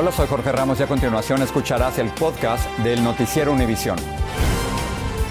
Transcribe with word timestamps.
Hola, 0.00 0.12
soy 0.12 0.28
Jorge 0.28 0.52
Ramos 0.52 0.78
y 0.78 0.84
a 0.84 0.86
continuación 0.86 1.42
escucharás 1.42 1.98
el 1.98 2.10
podcast 2.10 2.70
del 2.84 3.02
Noticiero 3.02 3.52
Univisión. 3.52 3.98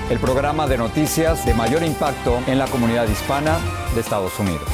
El 0.10 0.20
programa 0.20 0.68
de 0.68 0.78
noticias 0.78 1.46
de 1.46 1.54
mayor 1.54 1.84
impacto 1.84 2.42
en 2.48 2.58
la 2.60 2.68
comunidad 2.68 3.08
hispana 3.08 3.60
de 3.96 4.02
Estados 4.02 4.38
Unidos. 4.38 4.68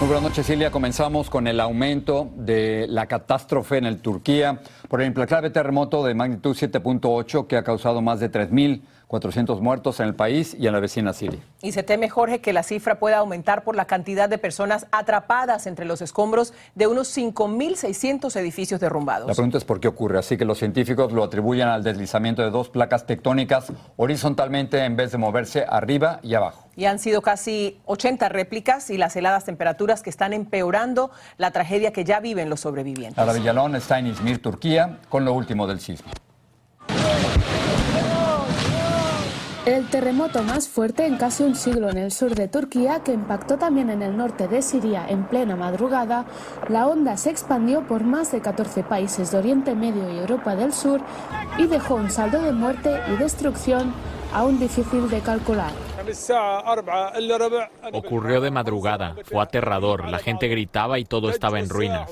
Muy 0.00 0.08
buenas 0.08 0.24
noches, 0.24 0.44
Silvia. 0.44 0.72
Comenzamos 0.72 1.30
con 1.30 1.46
el 1.46 1.60
aumento 1.60 2.32
de 2.34 2.86
la 2.88 3.06
catástrofe 3.06 3.78
en 3.78 3.86
el 3.86 4.00
Turquía 4.00 4.60
por 4.88 5.00
el 5.00 5.06
implacable 5.06 5.50
terremoto 5.50 6.04
de 6.04 6.14
magnitud 6.14 6.56
7.8 6.56 7.46
que 7.46 7.56
ha 7.56 7.62
causado 7.62 8.02
más 8.02 8.18
de 8.18 8.32
3.000 8.32 8.82
400 9.10 9.60
muertos 9.60 9.98
en 9.98 10.06
el 10.06 10.14
país 10.14 10.56
y 10.56 10.68
en 10.68 10.72
la 10.72 10.78
vecina 10.78 11.12
Siria. 11.12 11.40
Y 11.62 11.72
se 11.72 11.82
teme, 11.82 12.08
Jorge, 12.08 12.40
que 12.40 12.52
la 12.52 12.62
cifra 12.62 13.00
pueda 13.00 13.18
aumentar 13.18 13.64
por 13.64 13.74
la 13.74 13.86
cantidad 13.86 14.28
de 14.28 14.38
personas 14.38 14.86
atrapadas 14.92 15.66
entre 15.66 15.84
los 15.84 16.00
escombros 16.00 16.54
de 16.76 16.86
unos 16.86 17.18
5.600 17.18 18.36
edificios 18.36 18.78
derrumbados. 18.78 19.26
La 19.26 19.34
pregunta 19.34 19.58
es 19.58 19.64
por 19.64 19.80
qué 19.80 19.88
ocurre. 19.88 20.20
Así 20.20 20.36
que 20.36 20.44
los 20.44 20.58
científicos 20.58 21.12
lo 21.12 21.24
atribuyen 21.24 21.66
al 21.66 21.82
deslizamiento 21.82 22.42
de 22.42 22.50
dos 22.50 22.68
placas 22.68 23.04
tectónicas 23.04 23.72
horizontalmente 23.96 24.84
en 24.84 24.94
vez 24.94 25.10
de 25.10 25.18
moverse 25.18 25.66
arriba 25.68 26.20
y 26.22 26.34
abajo. 26.34 26.68
Y 26.76 26.84
han 26.84 27.00
sido 27.00 27.20
casi 27.20 27.80
80 27.86 28.28
réplicas 28.28 28.90
y 28.90 28.96
las 28.96 29.16
heladas 29.16 29.44
temperaturas 29.44 30.04
que 30.04 30.10
están 30.10 30.32
empeorando 30.32 31.10
la 31.36 31.50
tragedia 31.50 31.92
que 31.92 32.04
ya 32.04 32.20
viven 32.20 32.48
los 32.48 32.60
sobrevivientes. 32.60 33.18
Ara 33.18 33.32
Villalón 33.32 33.74
está 33.74 33.98
en 33.98 34.06
Izmir, 34.06 34.40
Turquía, 34.40 35.00
con 35.08 35.24
lo 35.24 35.32
último 35.32 35.66
del 35.66 35.80
sismo. 35.80 36.12
El 39.70 39.86
terremoto 39.86 40.42
más 40.42 40.68
fuerte 40.68 41.06
en 41.06 41.16
casi 41.16 41.44
un 41.44 41.54
siglo 41.54 41.90
en 41.90 41.96
el 41.96 42.10
sur 42.10 42.34
de 42.34 42.48
Turquía, 42.48 43.04
que 43.04 43.12
impactó 43.12 43.56
también 43.56 43.88
en 43.88 44.02
el 44.02 44.16
norte 44.16 44.48
de 44.48 44.62
Siria 44.62 45.06
en 45.08 45.22
plena 45.28 45.54
madrugada, 45.54 46.24
la 46.68 46.88
onda 46.88 47.16
se 47.16 47.30
expandió 47.30 47.86
por 47.86 48.02
más 48.02 48.32
de 48.32 48.40
14 48.40 48.82
países 48.82 49.30
de 49.30 49.38
Oriente 49.38 49.76
Medio 49.76 50.12
y 50.12 50.18
Europa 50.18 50.56
del 50.56 50.72
Sur 50.72 51.00
y 51.56 51.68
dejó 51.68 51.94
un 51.94 52.10
saldo 52.10 52.42
de 52.42 52.50
muerte 52.50 52.98
y 53.12 53.16
destrucción 53.18 53.94
aún 54.34 54.58
difícil 54.58 55.08
de 55.08 55.20
calcular. 55.20 55.70
Ocurrió 57.92 58.40
de 58.40 58.50
madrugada, 58.50 59.14
fue 59.22 59.40
aterrador, 59.40 60.08
la 60.08 60.18
gente 60.18 60.48
gritaba 60.48 60.98
y 60.98 61.04
todo 61.04 61.30
estaba 61.30 61.60
en 61.60 61.68
ruinas. 61.68 62.10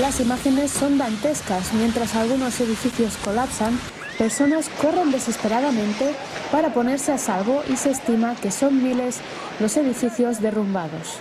Las 0.00 0.20
imágenes 0.20 0.70
son 0.70 0.96
dantescas 0.96 1.74
mientras 1.74 2.14
algunos 2.16 2.58
edificios 2.60 3.18
colapsan 3.18 3.78
Personas 4.18 4.68
corren 4.80 5.10
desesperadamente 5.10 6.14
para 6.52 6.72
ponerse 6.72 7.12
a 7.12 7.18
salvo 7.18 7.62
y 7.68 7.76
se 7.76 7.90
estima 7.90 8.36
que 8.36 8.50
son 8.50 8.82
miles 8.82 9.18
los 9.60 9.76
edificios 9.76 10.40
derrumbados. 10.40 11.18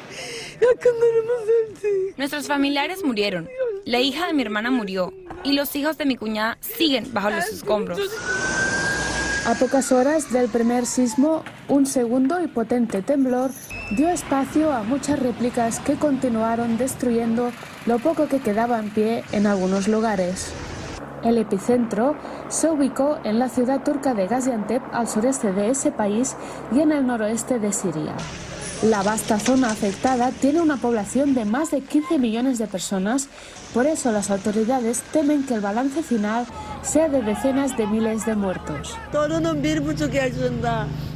Nuestros 2.18 2.48
familiares 2.48 3.04
murieron. 3.04 3.50
La 3.86 4.00
hija 4.00 4.28
de 4.28 4.34
mi 4.34 4.44
hermana 4.44 4.72
murió 4.72 5.14
y 5.44 5.54
los 5.54 5.76
hijos 5.76 5.98
de 5.98 6.06
mi 6.06 6.16
cuñada 6.16 6.58
siguen 6.62 7.12
bajo 7.12 7.32
los 7.32 7.46
escombros. 7.48 8.00
A 9.46 9.56
pocas 9.56 9.92
horas 9.92 10.32
del 10.32 10.48
primer 10.48 10.86
sismo, 10.86 11.44
un 11.68 11.86
segundo 11.86 12.42
y 12.42 12.48
potente 12.48 13.02
temblor 13.02 13.52
dio 13.92 14.08
espacio 14.08 14.72
a 14.72 14.84
muchas 14.84 15.20
réplicas 15.20 15.80
que 15.80 15.96
continuaron 15.96 16.78
destruyendo 16.78 17.52
lo 17.86 18.00
poco 18.00 18.30
que 18.30 18.40
quedaba 18.40 18.80
en 18.80 18.90
pie 18.92 19.24
en 19.34 19.46
algunos 19.46 19.90
lugares. 19.90 20.54
El 21.24 21.38
epicentro 21.38 22.16
se 22.50 22.70
ubicó 22.70 23.18
en 23.24 23.40
la 23.40 23.50
ciudad 23.50 23.84
turca 23.84 24.14
de 24.14 24.28
Gaziantep, 24.28 24.84
al 24.92 25.08
sureste 25.08 25.54
de 25.54 25.70
ese 25.70 25.92
país 25.92 26.36
y 26.74 26.82
en 26.82 26.92
el 26.92 27.08
noroeste 27.08 27.60
de 27.60 27.72
Siria. 27.72 28.14
La 28.84 29.02
vasta 29.02 29.40
zona 29.40 29.70
afectada 29.72 30.32
tiene 30.32 30.60
una 30.60 30.76
población 30.76 31.34
de 31.34 31.46
más 31.46 31.72
de 31.72 31.80
15 31.80 32.20
millones 32.20 32.58
de 32.58 32.68
personas, 32.68 33.30
por 33.74 33.86
eso 33.86 34.12
las 34.12 34.30
autoridades 34.30 35.02
temen 35.14 35.46
que 35.46 35.54
el 35.54 35.62
balance 35.62 36.04
final 36.04 36.46
sea 36.82 37.08
de 37.08 37.22
decenas 37.22 37.78
de 37.78 37.88
miles 37.88 38.26
de 38.26 38.36
muertos. 38.36 38.98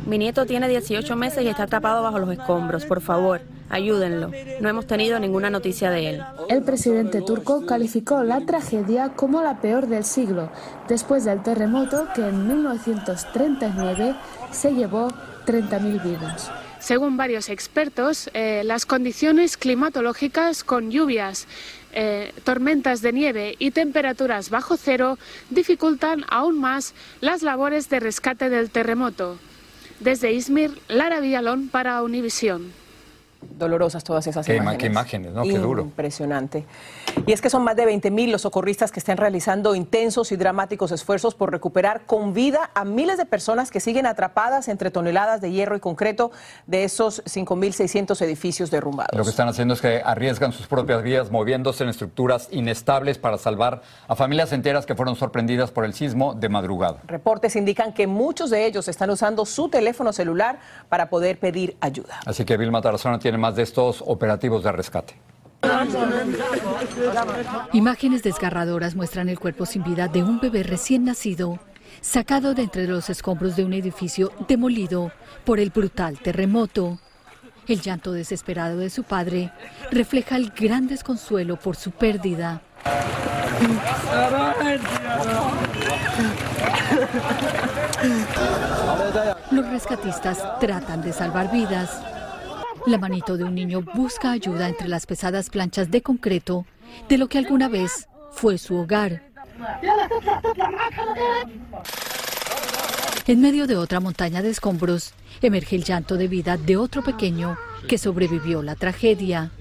Mi 0.05 0.17
nieto 0.17 0.45
tiene 0.45 0.69
18 0.69 1.15
meses 1.17 1.43
y 1.43 1.49
está 1.49 1.63
atrapado 1.63 2.01
bajo 2.01 2.19
los 2.19 2.31
escombros. 2.31 2.85
Por 2.85 3.01
favor, 3.01 3.41
ayúdenlo. 3.69 4.31
No 4.61 4.69
hemos 4.69 4.87
tenido 4.87 5.19
ninguna 5.19 5.49
noticia 5.49 5.91
de 5.91 6.09
él. 6.09 6.23
El 6.49 6.63
presidente 6.63 7.21
turco 7.21 7.65
calificó 7.65 8.23
la 8.23 8.41
tragedia 8.41 9.09
como 9.09 9.41
la 9.41 9.59
peor 9.61 9.87
del 9.87 10.03
siglo, 10.03 10.49
después 10.87 11.25
del 11.25 11.43
terremoto 11.43 12.07
que 12.15 12.21
en 12.21 12.47
1939 12.47 14.15
se 14.51 14.73
llevó 14.73 15.09
30.000 15.45 16.03
vidas. 16.03 16.51
Según 16.79 17.17
varios 17.17 17.49
expertos, 17.49 18.29
eh, 18.33 18.61
las 18.63 18.85
condiciones 18.85 19.57
climatológicas 19.57 20.63
con 20.63 20.91
lluvias, 20.91 21.47
eh, 21.91 22.31
tormentas 22.43 23.01
de 23.01 23.11
nieve 23.11 23.55
y 23.57 23.71
temperaturas 23.71 24.49
bajo 24.49 24.77
cero 24.77 25.17
dificultan 25.49 26.23
aún 26.29 26.59
más 26.59 26.93
las 27.19 27.41
labores 27.41 27.89
de 27.89 27.99
rescate 27.99 28.49
del 28.49 28.69
terremoto. 28.69 29.39
Desde 29.99 30.31
Izmir, 30.31 30.79
Lara 30.87 31.19
Villalón 31.19 31.69
para 31.69 32.03
Univisión. 32.03 32.71
Dolorosas 33.41 34.03
todas 34.03 34.25
esas 34.27 34.45
Qué, 34.45 34.55
imágenes. 34.55 34.77
qué 34.79 34.85
imágenes, 34.87 35.33
¿no? 35.33 35.43
Qué 35.43 35.57
duro. 35.57 35.83
Impresionante. 35.83 36.65
Y 37.25 37.31
es 37.31 37.41
que 37.41 37.49
son 37.49 37.63
más 37.63 37.75
de 37.75 37.85
20.000 37.85 38.31
los 38.31 38.41
socorristas 38.41 38.91
que 38.91 38.99
están 38.99 39.17
realizando 39.17 39.75
intensos 39.75 40.31
y 40.31 40.35
dramáticos 40.35 40.91
esfuerzos 40.91 41.35
por 41.35 41.51
recuperar 41.51 42.01
con 42.05 42.33
vida 42.33 42.69
a 42.73 42.85
miles 42.85 43.17
de 43.17 43.25
personas 43.25 43.71
que 43.71 43.79
siguen 43.79 44.05
atrapadas 44.05 44.67
entre 44.67 44.91
toneladas 44.91 45.41
de 45.41 45.51
hierro 45.51 45.75
y 45.75 45.79
concreto 45.79 46.31
de 46.67 46.83
esos 46.83 47.23
5.600 47.25 48.21
edificios 48.21 48.71
derrumbados. 48.71 49.17
Lo 49.17 49.23
que 49.23 49.29
están 49.29 49.47
haciendo 49.47 49.73
es 49.73 49.81
que 49.81 50.01
arriesgan 50.03 50.51
sus 50.51 50.67
propias 50.67 51.01
vidas 51.03 51.31
moviéndose 51.31 51.83
en 51.83 51.89
estructuras 51.89 52.47
inestables 52.51 53.17
para 53.17 53.37
salvar 53.37 53.81
a 54.07 54.15
familias 54.15 54.51
enteras 54.53 54.85
que 54.85 54.95
fueron 54.95 55.15
sorprendidas 55.15 55.71
por 55.71 55.85
el 55.85 55.93
sismo 55.93 56.33
de 56.33 56.49
madrugada. 56.49 57.01
Reportes 57.07 57.55
indican 57.55 57.93
que 57.93 58.07
muchos 58.07 58.49
de 58.49 58.65
ellos 58.65 58.87
están 58.87 59.09
usando 59.09 59.45
su 59.45 59.69
teléfono 59.69 60.13
celular 60.13 60.59
para 60.89 61.09
poder 61.09 61.39
pedir 61.39 61.77
ayuda. 61.81 62.19
Así 62.25 62.45
que 62.45 62.57
Vilma 62.57 62.81
Tarazona 62.81 63.19
tiene 63.27 63.39
más 63.39 63.57
de 63.57 63.63
estos 63.63 64.01
operativos 64.07 64.63
de 64.63 64.71
rescate. 64.71 65.15
Imágenes 67.73 68.23
desgarradoras 68.23 68.95
muestran 68.95 69.27
el 69.27 69.37
cuerpo 69.37 69.65
sin 69.65 69.83
vida 69.83 70.07
de 70.07 70.23
un 70.23 70.39
bebé 70.39 70.63
recién 70.63 71.03
nacido, 71.03 71.59
sacado 71.99 72.53
de 72.53 72.61
entre 72.61 72.87
los 72.87 73.09
escombros 73.09 73.57
de 73.57 73.65
un 73.65 73.73
edificio 73.73 74.31
demolido 74.47 75.11
por 75.43 75.59
el 75.59 75.71
brutal 75.71 76.17
terremoto. 76.19 76.99
El 77.67 77.81
llanto 77.81 78.13
desesperado 78.13 78.77
de 78.77 78.89
su 78.89 79.03
padre 79.03 79.51
refleja 79.91 80.37
el 80.37 80.51
gran 80.51 80.87
desconsuelo 80.87 81.57
por 81.57 81.75
su 81.75 81.91
pérdida. 81.91 82.61
Los 89.51 89.69
rescatistas 89.69 90.59
tratan 90.61 91.01
de 91.01 91.11
salvar 91.11 91.51
vidas. 91.51 92.01
La 92.87 92.97
manito 92.97 93.35
de 93.35 93.43
un 93.43 93.53
niño 93.53 93.81
busca 93.81 94.31
ayuda 94.31 94.69
entre 94.69 94.87
las 94.87 95.05
pesadas 95.05 95.49
planchas 95.49 95.91
de 95.91 96.01
concreto 96.01 96.65
de 97.09 97.17
lo 97.17 97.27
que 97.27 97.37
alguna 97.37 97.67
vez 97.67 98.07
fue 98.31 98.57
su 98.57 98.77
hogar. 98.77 99.23
En 103.25 103.41
medio 103.41 103.67
de 103.67 103.75
otra 103.75 103.99
montaña 103.99 104.41
de 104.41 104.51
escombros, 104.51 105.11
emerge 105.41 105.75
el 105.75 105.83
llanto 105.83 106.15
de 106.15 106.29
vida 106.29 106.55
de 106.55 106.77
otro 106.77 107.03
pequeño 107.03 107.57
que 107.89 107.97
sobrevivió 107.97 108.63
la 108.63 108.75
tragedia. 108.75 109.51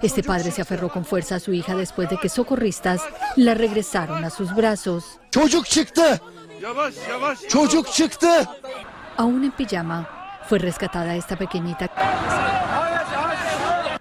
Este 0.00 0.22
padre 0.22 0.52
se 0.52 0.62
aferró 0.62 0.90
con 0.90 1.04
fuerza 1.04 1.36
a 1.36 1.40
su 1.40 1.52
hija 1.52 1.74
después 1.74 2.08
de 2.08 2.18
que 2.18 2.28
socorristas 2.28 3.02
la 3.34 3.54
regresaron 3.54 4.24
a 4.24 4.30
sus 4.30 4.54
brazos. 4.54 5.18
Aún 9.16 9.44
en 9.44 9.52
pijama, 9.52 10.08
fue 10.48 10.58
rescatada 10.58 11.14
esta 11.14 11.36
pequeñita 11.36 11.90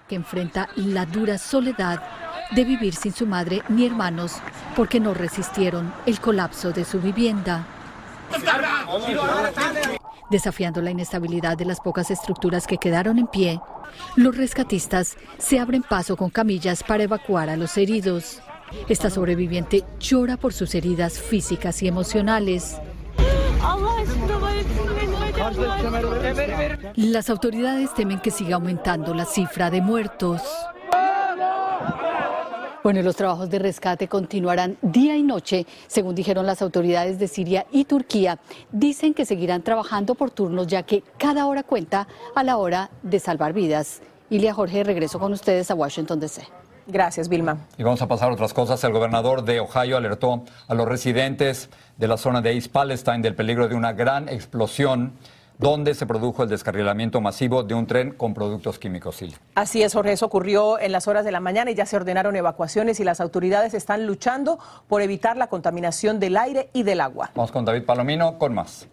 que 0.07 0.15
enfrenta 0.15 0.69
la 0.75 1.05
dura 1.05 1.37
soledad 1.37 2.01
de 2.51 2.63
vivir 2.63 2.95
sin 2.95 3.13
su 3.13 3.25
madre 3.25 3.63
ni 3.69 3.85
hermanos 3.85 4.35
porque 4.75 4.99
no 4.99 5.13
resistieron 5.13 5.93
el 6.05 6.19
colapso 6.19 6.71
de 6.71 6.85
su 6.85 6.99
vivienda. 6.99 7.65
Desafiando 10.29 10.81
la 10.81 10.91
inestabilidad 10.91 11.57
de 11.57 11.65
las 11.65 11.79
pocas 11.79 12.11
estructuras 12.11 12.65
que 12.65 12.77
quedaron 12.77 13.19
en 13.19 13.27
pie, 13.27 13.59
los 14.15 14.35
rescatistas 14.35 15.17
se 15.37 15.59
abren 15.59 15.83
paso 15.83 16.15
con 16.17 16.29
camillas 16.29 16.83
para 16.83 17.03
evacuar 17.03 17.49
a 17.49 17.57
los 17.57 17.77
heridos. 17.77 18.41
Esta 18.87 19.09
sobreviviente 19.09 19.83
llora 19.99 20.37
por 20.37 20.53
sus 20.53 20.75
heridas 20.75 21.19
físicas 21.19 21.81
y 21.83 21.87
emocionales. 21.87 22.77
Las 26.95 27.29
autoridades 27.29 27.93
temen 27.93 28.19
que 28.19 28.31
siga 28.31 28.55
aumentando 28.55 29.13
la 29.13 29.25
cifra 29.25 29.69
de 29.69 29.81
muertos. 29.81 30.41
Bueno, 32.83 33.01
los 33.01 33.15
trabajos 33.15 33.49
de 33.49 33.59
rescate 33.59 34.09
continuarán 34.09 34.77
día 34.81 35.15
y 35.15 35.23
noche, 35.23 35.65
según 35.87 36.15
dijeron 36.15 36.45
las 36.45 36.61
autoridades 36.61 37.17
de 37.17 37.29
Siria 37.29 37.65
y 37.71 37.85
Turquía. 37.85 38.39
Dicen 38.73 39.13
que 39.13 39.25
seguirán 39.25 39.61
trabajando 39.61 40.15
por 40.15 40.31
turnos, 40.31 40.67
ya 40.67 40.83
que 40.83 41.01
cada 41.17 41.45
hora 41.45 41.63
cuenta 41.63 42.09
a 42.35 42.43
la 42.43 42.57
hora 42.57 42.91
de 43.01 43.19
salvar 43.19 43.53
vidas. 43.53 44.01
Ilia 44.29 44.53
Jorge, 44.53 44.83
regreso 44.83 45.17
con 45.17 45.31
ustedes 45.31 45.71
a 45.71 45.75
Washington, 45.75 46.19
D.C. 46.19 46.62
Gracias, 46.87 47.29
Vilma. 47.29 47.57
Y 47.77 47.83
vamos 47.83 48.01
a 48.01 48.07
pasar 48.07 48.29
a 48.29 48.33
otras 48.33 48.53
cosas. 48.53 48.83
El 48.83 48.91
gobernador 48.91 49.43
de 49.43 49.59
Ohio 49.59 49.97
alertó 49.97 50.43
a 50.67 50.73
los 50.73 50.87
residentes 50.87 51.69
de 51.97 52.07
la 52.07 52.17
zona 52.17 52.41
de 52.41 52.53
East 52.53 52.71
Palestine 52.71 53.19
del 53.19 53.35
peligro 53.35 53.67
de 53.67 53.75
una 53.75 53.93
gran 53.93 54.29
explosión 54.29 55.13
donde 55.57 55.93
se 55.93 56.05
produjo 56.05 56.43
el 56.43 56.49
descarrilamiento 56.49 57.21
masivo 57.21 57.63
de 57.63 57.73
un 57.73 57.85
tren 57.85 58.11
con 58.11 58.33
productos 58.33 58.79
químicos. 58.79 59.23
Así 59.55 59.83
es, 59.83 59.93
Jorge, 59.93 60.13
eso 60.13 60.25
ocurrió 60.25 60.79
en 60.79 60.91
las 60.91 61.07
horas 61.07 61.25
de 61.25 61.31
la 61.31 61.39
mañana 61.39 61.71
y 61.71 61.75
ya 61.75 61.85
se 61.85 61.95
ordenaron 61.95 62.35
evacuaciones 62.35 62.99
y 62.99 63.03
las 63.03 63.21
autoridades 63.21 63.73
están 63.73 64.05
luchando 64.07 64.59
por 64.87 65.01
evitar 65.01 65.37
la 65.37 65.47
contaminación 65.47 66.19
del 66.19 66.37
aire 66.37 66.69
y 66.73 66.83
del 66.83 67.01
agua. 67.01 67.31
Vamos 67.35 67.51
con 67.51 67.65
David 67.65 67.83
Palomino 67.83 68.37
con 68.37 68.53
más. 68.53 68.87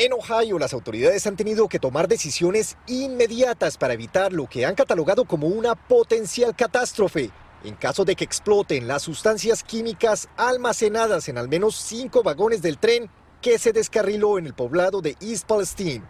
En 0.00 0.12
Ohio, 0.12 0.60
las 0.60 0.74
autoridades 0.74 1.26
han 1.26 1.34
tenido 1.34 1.68
que 1.68 1.80
tomar 1.80 2.06
decisiones 2.06 2.76
inmediatas 2.86 3.76
para 3.76 3.94
evitar 3.94 4.32
lo 4.32 4.46
que 4.46 4.64
han 4.64 4.76
catalogado 4.76 5.24
como 5.24 5.48
una 5.48 5.74
potencial 5.74 6.54
catástrofe 6.54 7.32
en 7.64 7.74
caso 7.74 8.04
de 8.04 8.14
que 8.14 8.22
exploten 8.22 8.86
las 8.86 9.02
sustancias 9.02 9.64
químicas 9.64 10.28
almacenadas 10.36 11.28
en 11.28 11.36
al 11.36 11.48
menos 11.48 11.74
cinco 11.74 12.22
vagones 12.22 12.62
del 12.62 12.78
tren 12.78 13.10
que 13.42 13.58
se 13.58 13.72
descarriló 13.72 14.38
en 14.38 14.46
el 14.46 14.54
poblado 14.54 15.00
de 15.00 15.16
East 15.20 15.48
Palestine. 15.48 16.04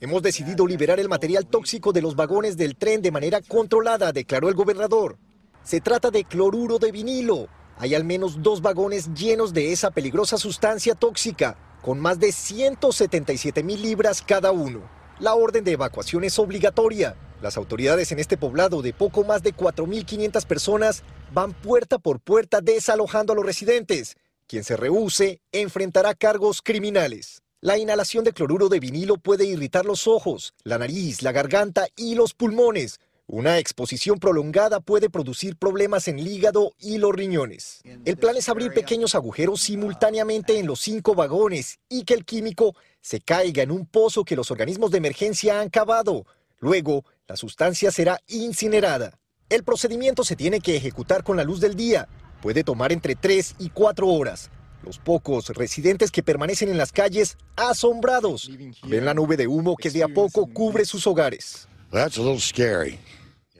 Hemos 0.00 0.20
decidido 0.20 0.66
liberar 0.66 0.98
el 0.98 1.08
material 1.08 1.46
tóxico 1.46 1.92
de 1.92 2.02
los 2.02 2.16
vagones 2.16 2.56
del 2.56 2.74
tren 2.74 3.00
de 3.00 3.12
manera 3.12 3.40
controlada, 3.42 4.10
declaró 4.10 4.48
el 4.48 4.56
gobernador. 4.56 5.18
Se 5.62 5.80
trata 5.80 6.10
de 6.10 6.24
cloruro 6.24 6.80
de 6.80 6.90
vinilo. 6.90 7.46
Hay 7.78 7.94
al 7.94 8.02
menos 8.02 8.42
dos 8.42 8.60
vagones 8.60 9.14
llenos 9.14 9.52
de 9.52 9.70
esa 9.70 9.92
peligrosa 9.92 10.36
sustancia 10.36 10.96
tóxica, 10.96 11.56
con 11.82 12.00
más 12.00 12.18
de 12.18 12.32
177 12.32 13.62
mil 13.62 13.82
libras 13.82 14.22
cada 14.22 14.52
uno. 14.52 14.80
La 15.18 15.34
orden 15.34 15.64
de 15.64 15.72
evacuación 15.72 16.24
es 16.24 16.38
obligatoria. 16.38 17.16
Las 17.42 17.56
autoridades 17.56 18.12
en 18.12 18.18
este 18.18 18.36
poblado 18.36 18.82
de 18.82 18.92
poco 18.92 19.24
más 19.24 19.42
de 19.42 19.54
4.500 19.54 20.46
personas 20.46 21.02
van 21.34 21.52
puerta 21.52 21.98
por 21.98 22.20
puerta 22.20 22.60
desalojando 22.60 23.32
a 23.32 23.36
los 23.36 23.44
residentes 23.44 24.16
quien 24.52 24.64
se 24.64 24.76
rehúse 24.76 25.40
enfrentará 25.50 26.14
cargos 26.14 26.60
criminales. 26.60 27.42
La 27.62 27.78
inhalación 27.78 28.22
de 28.22 28.34
cloruro 28.34 28.68
de 28.68 28.80
vinilo 28.80 29.16
puede 29.16 29.46
irritar 29.46 29.86
los 29.86 30.06
ojos, 30.06 30.52
la 30.62 30.76
nariz, 30.76 31.22
la 31.22 31.32
garganta 31.32 31.86
y 31.96 32.16
los 32.16 32.34
pulmones. 32.34 33.00
Una 33.32 33.56
exposición 33.56 34.18
prolongada 34.18 34.80
puede 34.80 35.08
producir 35.08 35.56
problemas 35.56 36.06
en 36.06 36.18
el 36.18 36.28
hígado 36.28 36.74
y 36.78 36.98
los 36.98 37.14
riñones. 37.14 37.80
El 38.04 38.18
plan 38.18 38.36
es 38.36 38.50
abrir 38.50 38.74
pequeños 38.74 39.14
agujeros 39.14 39.62
simultáneamente 39.62 40.58
en 40.58 40.66
los 40.66 40.80
cinco 40.80 41.14
vagones 41.14 41.78
y 41.88 42.04
que 42.04 42.12
el 42.12 42.26
químico 42.26 42.76
se 43.00 43.22
caiga 43.22 43.62
en 43.62 43.70
un 43.70 43.86
pozo 43.86 44.26
que 44.26 44.36
los 44.36 44.50
organismos 44.50 44.90
de 44.90 44.98
emergencia 44.98 45.60
han 45.60 45.70
cavado. 45.70 46.26
Luego, 46.58 47.06
la 47.26 47.36
sustancia 47.36 47.90
será 47.90 48.20
incinerada. 48.28 49.18
El 49.48 49.64
procedimiento 49.64 50.24
se 50.24 50.36
tiene 50.36 50.60
que 50.60 50.76
ejecutar 50.76 51.24
con 51.24 51.38
la 51.38 51.44
luz 51.44 51.58
del 51.58 51.74
día, 51.74 52.10
puede 52.42 52.64
tomar 52.64 52.92
entre 52.92 53.14
3 53.14 53.54
y 53.60 53.70
4 53.70 54.08
horas. 54.08 54.50
Los 54.82 54.98
pocos 54.98 55.48
residentes 55.56 56.10
que 56.10 56.22
permanecen 56.22 56.68
en 56.68 56.76
las 56.76 56.92
calles 56.92 57.38
asombrados 57.56 58.50
ven 58.86 59.06
la 59.06 59.14
nube 59.14 59.38
de 59.38 59.46
humo 59.46 59.74
que 59.76 59.88
de 59.88 60.02
a 60.02 60.08
poco 60.08 60.46
cubre 60.52 60.84
sus 60.84 61.06
hogares. 61.06 61.66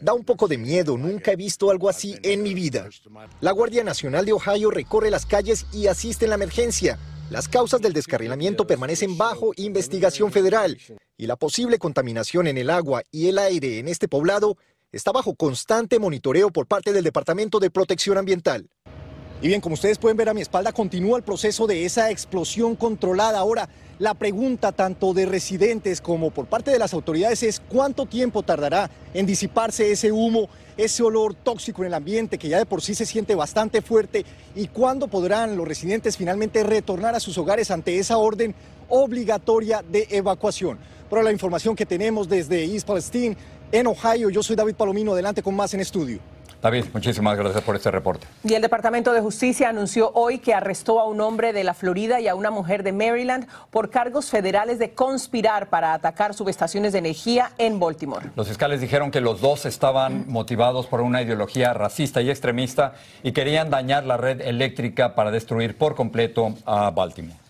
Da 0.03 0.15
un 0.15 0.25
poco 0.25 0.49
de 0.49 0.59
miedo, 0.59 0.99
nunca 0.99 1.31
he 1.31 1.37
visto 1.37 1.71
algo 1.71 1.89
así 1.89 2.17
en 2.25 2.43
mi 2.43 2.55
vida. 2.55 2.89
La 3.41 3.53
Guardia 3.53 3.85
Nacional 3.85 4.25
de 4.27 4.33
Ohio 4.33 4.73
recorre 4.73 5.13
las 5.13 5.27
calles 5.27 5.65
y 5.73 5.87
asiste 5.87 6.25
en 6.25 6.31
la 6.31 6.35
emergencia. 6.35 6.99
Las 7.31 7.47
causas 7.47 7.81
del 7.81 7.93
descarrilamiento 7.93 8.67
permanecen 8.67 9.17
bajo 9.17 9.53
investigación 9.57 10.33
federal 10.33 10.77
y 11.17 11.29
la 11.29 11.37
posible 11.37 11.79
contaminación 11.79 12.49
en 12.49 12.59
el 12.59 12.71
agua 12.71 13.05
y 13.13 13.29
el 13.29 13.39
aire 13.39 13.79
en 13.79 13.87
este 13.87 14.09
poblado 14.09 14.57
está 14.91 15.13
bajo 15.13 15.37
constante 15.37 16.01
monitoreo 16.01 16.51
por 16.51 16.67
parte 16.67 16.93
del 16.93 17.05
Departamento 17.05 17.61
de 17.61 17.71
Protección 17.71 18.19
Ambiental. 18.19 18.69
Y 19.43 19.49
bien, 19.49 19.61
como 19.61 19.75
ustedes 19.75 19.99
pueden 19.99 20.17
ver 20.17 20.29
a 20.29 20.35
mi 20.35 20.41
espalda, 20.41 20.71
continúa 20.71 21.17
el 21.17 21.25
proceso 21.25 21.67
de 21.67 21.85
esa 21.85 22.13
explosión 22.13 22.77
controlada. 22.77 23.41
Ahora, 23.41 23.69
la 23.99 24.15
pregunta 24.15 24.71
tanto 24.71 25.15
de 25.15 25.27
residentes 25.27 26.01
como 26.01 26.31
por 26.31 26.47
parte 26.47 26.71
de 26.71 26.79
las 26.79 26.95
autoridades 26.95 27.43
es 27.43 27.59
cuánto 27.59 28.07
tiempo 28.07 28.45
tardará 28.45 28.89
en 29.13 29.27
disiparse 29.27 29.91
ese 29.91 30.13
humo, 30.13 30.49
ese 30.77 31.03
olor 31.03 31.35
tóxico 31.35 31.83
en 31.83 31.89
el 31.89 31.95
ambiente 31.95 32.39
que 32.39 32.49
ya 32.49 32.59
de 32.59 32.67
por 32.67 32.83
sí 32.83 32.95
se 32.95 33.05
siente 33.05 33.35
bastante 33.35 33.83
fuerte 33.83 34.25
y 34.55 34.69
cuándo 34.69 35.09
podrán 35.09 35.57
los 35.57 35.67
residentes 35.67 36.17
finalmente 36.17 36.63
retornar 36.63 37.17
a 37.17 37.21
sus 37.21 37.37
hogares 37.37 37.73
ante 37.73 37.99
esa 37.99 38.19
orden 38.19 38.55
obligatoria 38.89 39.83
de 39.83 40.07
evacuación. 40.11 40.79
Pero 41.11 41.21
la 41.21 41.33
información 41.33 41.75
que 41.75 41.85
tenemos 41.85 42.29
desde 42.29 42.63
East 42.63 42.87
Palestine, 42.87 43.37
en 43.73 43.87
Ohio. 43.89 44.31
Yo 44.31 44.43
soy 44.43 44.55
David 44.55 44.75
Palomino, 44.77 45.15
adelante 45.15 45.43
con 45.43 45.57
más 45.57 45.75
en 45.75 45.81
estudio. 45.81 46.21
David, 46.63 46.85
muchísimas 46.95 47.37
gracias 47.37 47.65
por 47.65 47.75
este 47.75 47.91
reporte. 47.91 48.29
Y 48.45 48.55
el 48.55 48.63
Departamento 48.63 49.13
de 49.13 49.21
Justicia 49.21 49.69
anunció 49.69 50.13
hoy 50.15 50.39
que 50.39 50.55
arrestó 50.55 51.01
a 51.01 51.09
un 51.09 51.21
hombre 51.21 51.53
de 51.53 51.65
la 51.65 51.75
Florida 51.75 52.21
y 52.21 52.29
a 52.29 52.37
una 52.37 52.53
mujer 52.53 52.85
de 52.85 52.93
Maryland 52.93 53.49
por 53.73 53.91
cargos 53.91 54.31
federales 54.31 54.79
de 54.79 54.93
conspirar 54.93 55.71
para 55.71 55.93
atacar 55.93 56.35
subestaciones 56.35 56.93
de 56.93 57.01
energía 57.01 57.51
en 57.59 57.81
Baltimore. 57.81 58.31
Los 58.37 58.47
fiscales 58.47 58.81
dijeron 58.81 59.11
que 59.11 59.21
los 59.21 59.41
dos 59.41 59.67
estaban 59.67 60.25
motivados 60.29 60.87
por 60.87 61.01
una 61.01 61.21
ideología 61.21 61.75
racista 61.75 62.23
y 62.23 62.31
extremista 62.31 62.95
y 63.25 63.33
querían 63.33 63.69
dañar 63.69 64.05
la 64.05 64.17
red 64.17 64.41
eléctrica 64.41 65.17
para 65.17 65.33
destruir 65.33 65.77
por 65.77 65.97
completo 65.97 66.55
a 66.65 66.91
Baltimore. 66.93 67.42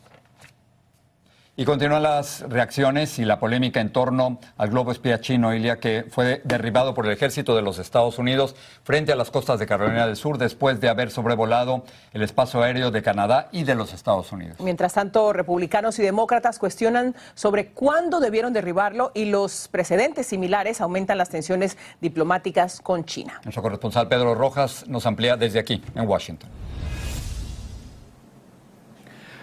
Y 1.54 1.66
continúan 1.66 2.02
las 2.02 2.40
reacciones 2.48 3.18
y 3.18 3.26
la 3.26 3.38
polémica 3.38 3.82
en 3.82 3.92
torno 3.92 4.38
al 4.56 4.70
globo 4.70 4.90
espía 4.90 5.20
chino, 5.20 5.54
Ilia, 5.54 5.78
que 5.80 6.06
fue 6.08 6.40
derribado 6.44 6.94
por 6.94 7.04
el 7.04 7.12
ejército 7.12 7.54
de 7.54 7.60
los 7.60 7.78
Estados 7.78 8.18
Unidos 8.18 8.56
frente 8.84 9.12
a 9.12 9.16
las 9.16 9.30
costas 9.30 9.58
de 9.60 9.66
Carolina 9.66 10.06
del 10.06 10.16
Sur 10.16 10.38
después 10.38 10.80
de 10.80 10.88
haber 10.88 11.10
sobrevolado 11.10 11.84
el 12.14 12.22
espacio 12.22 12.62
aéreo 12.62 12.90
de 12.90 13.02
Canadá 13.02 13.50
y 13.52 13.64
de 13.64 13.74
los 13.74 13.92
Estados 13.92 14.32
Unidos. 14.32 14.56
Mientras 14.60 14.94
tanto, 14.94 15.34
republicanos 15.34 15.98
y 15.98 16.02
demócratas 16.02 16.58
cuestionan 16.58 17.14
sobre 17.34 17.66
cuándo 17.66 18.18
debieron 18.18 18.54
derribarlo 18.54 19.12
y 19.12 19.26
los 19.26 19.68
precedentes 19.68 20.26
similares 20.26 20.80
aumentan 20.80 21.18
las 21.18 21.28
tensiones 21.28 21.76
diplomáticas 22.00 22.80
con 22.80 23.04
China. 23.04 23.42
Nuestro 23.44 23.62
corresponsal 23.62 24.08
Pedro 24.08 24.34
Rojas 24.34 24.88
nos 24.88 25.04
amplía 25.04 25.36
desde 25.36 25.58
aquí, 25.58 25.82
en 25.94 26.08
Washington. 26.08 26.48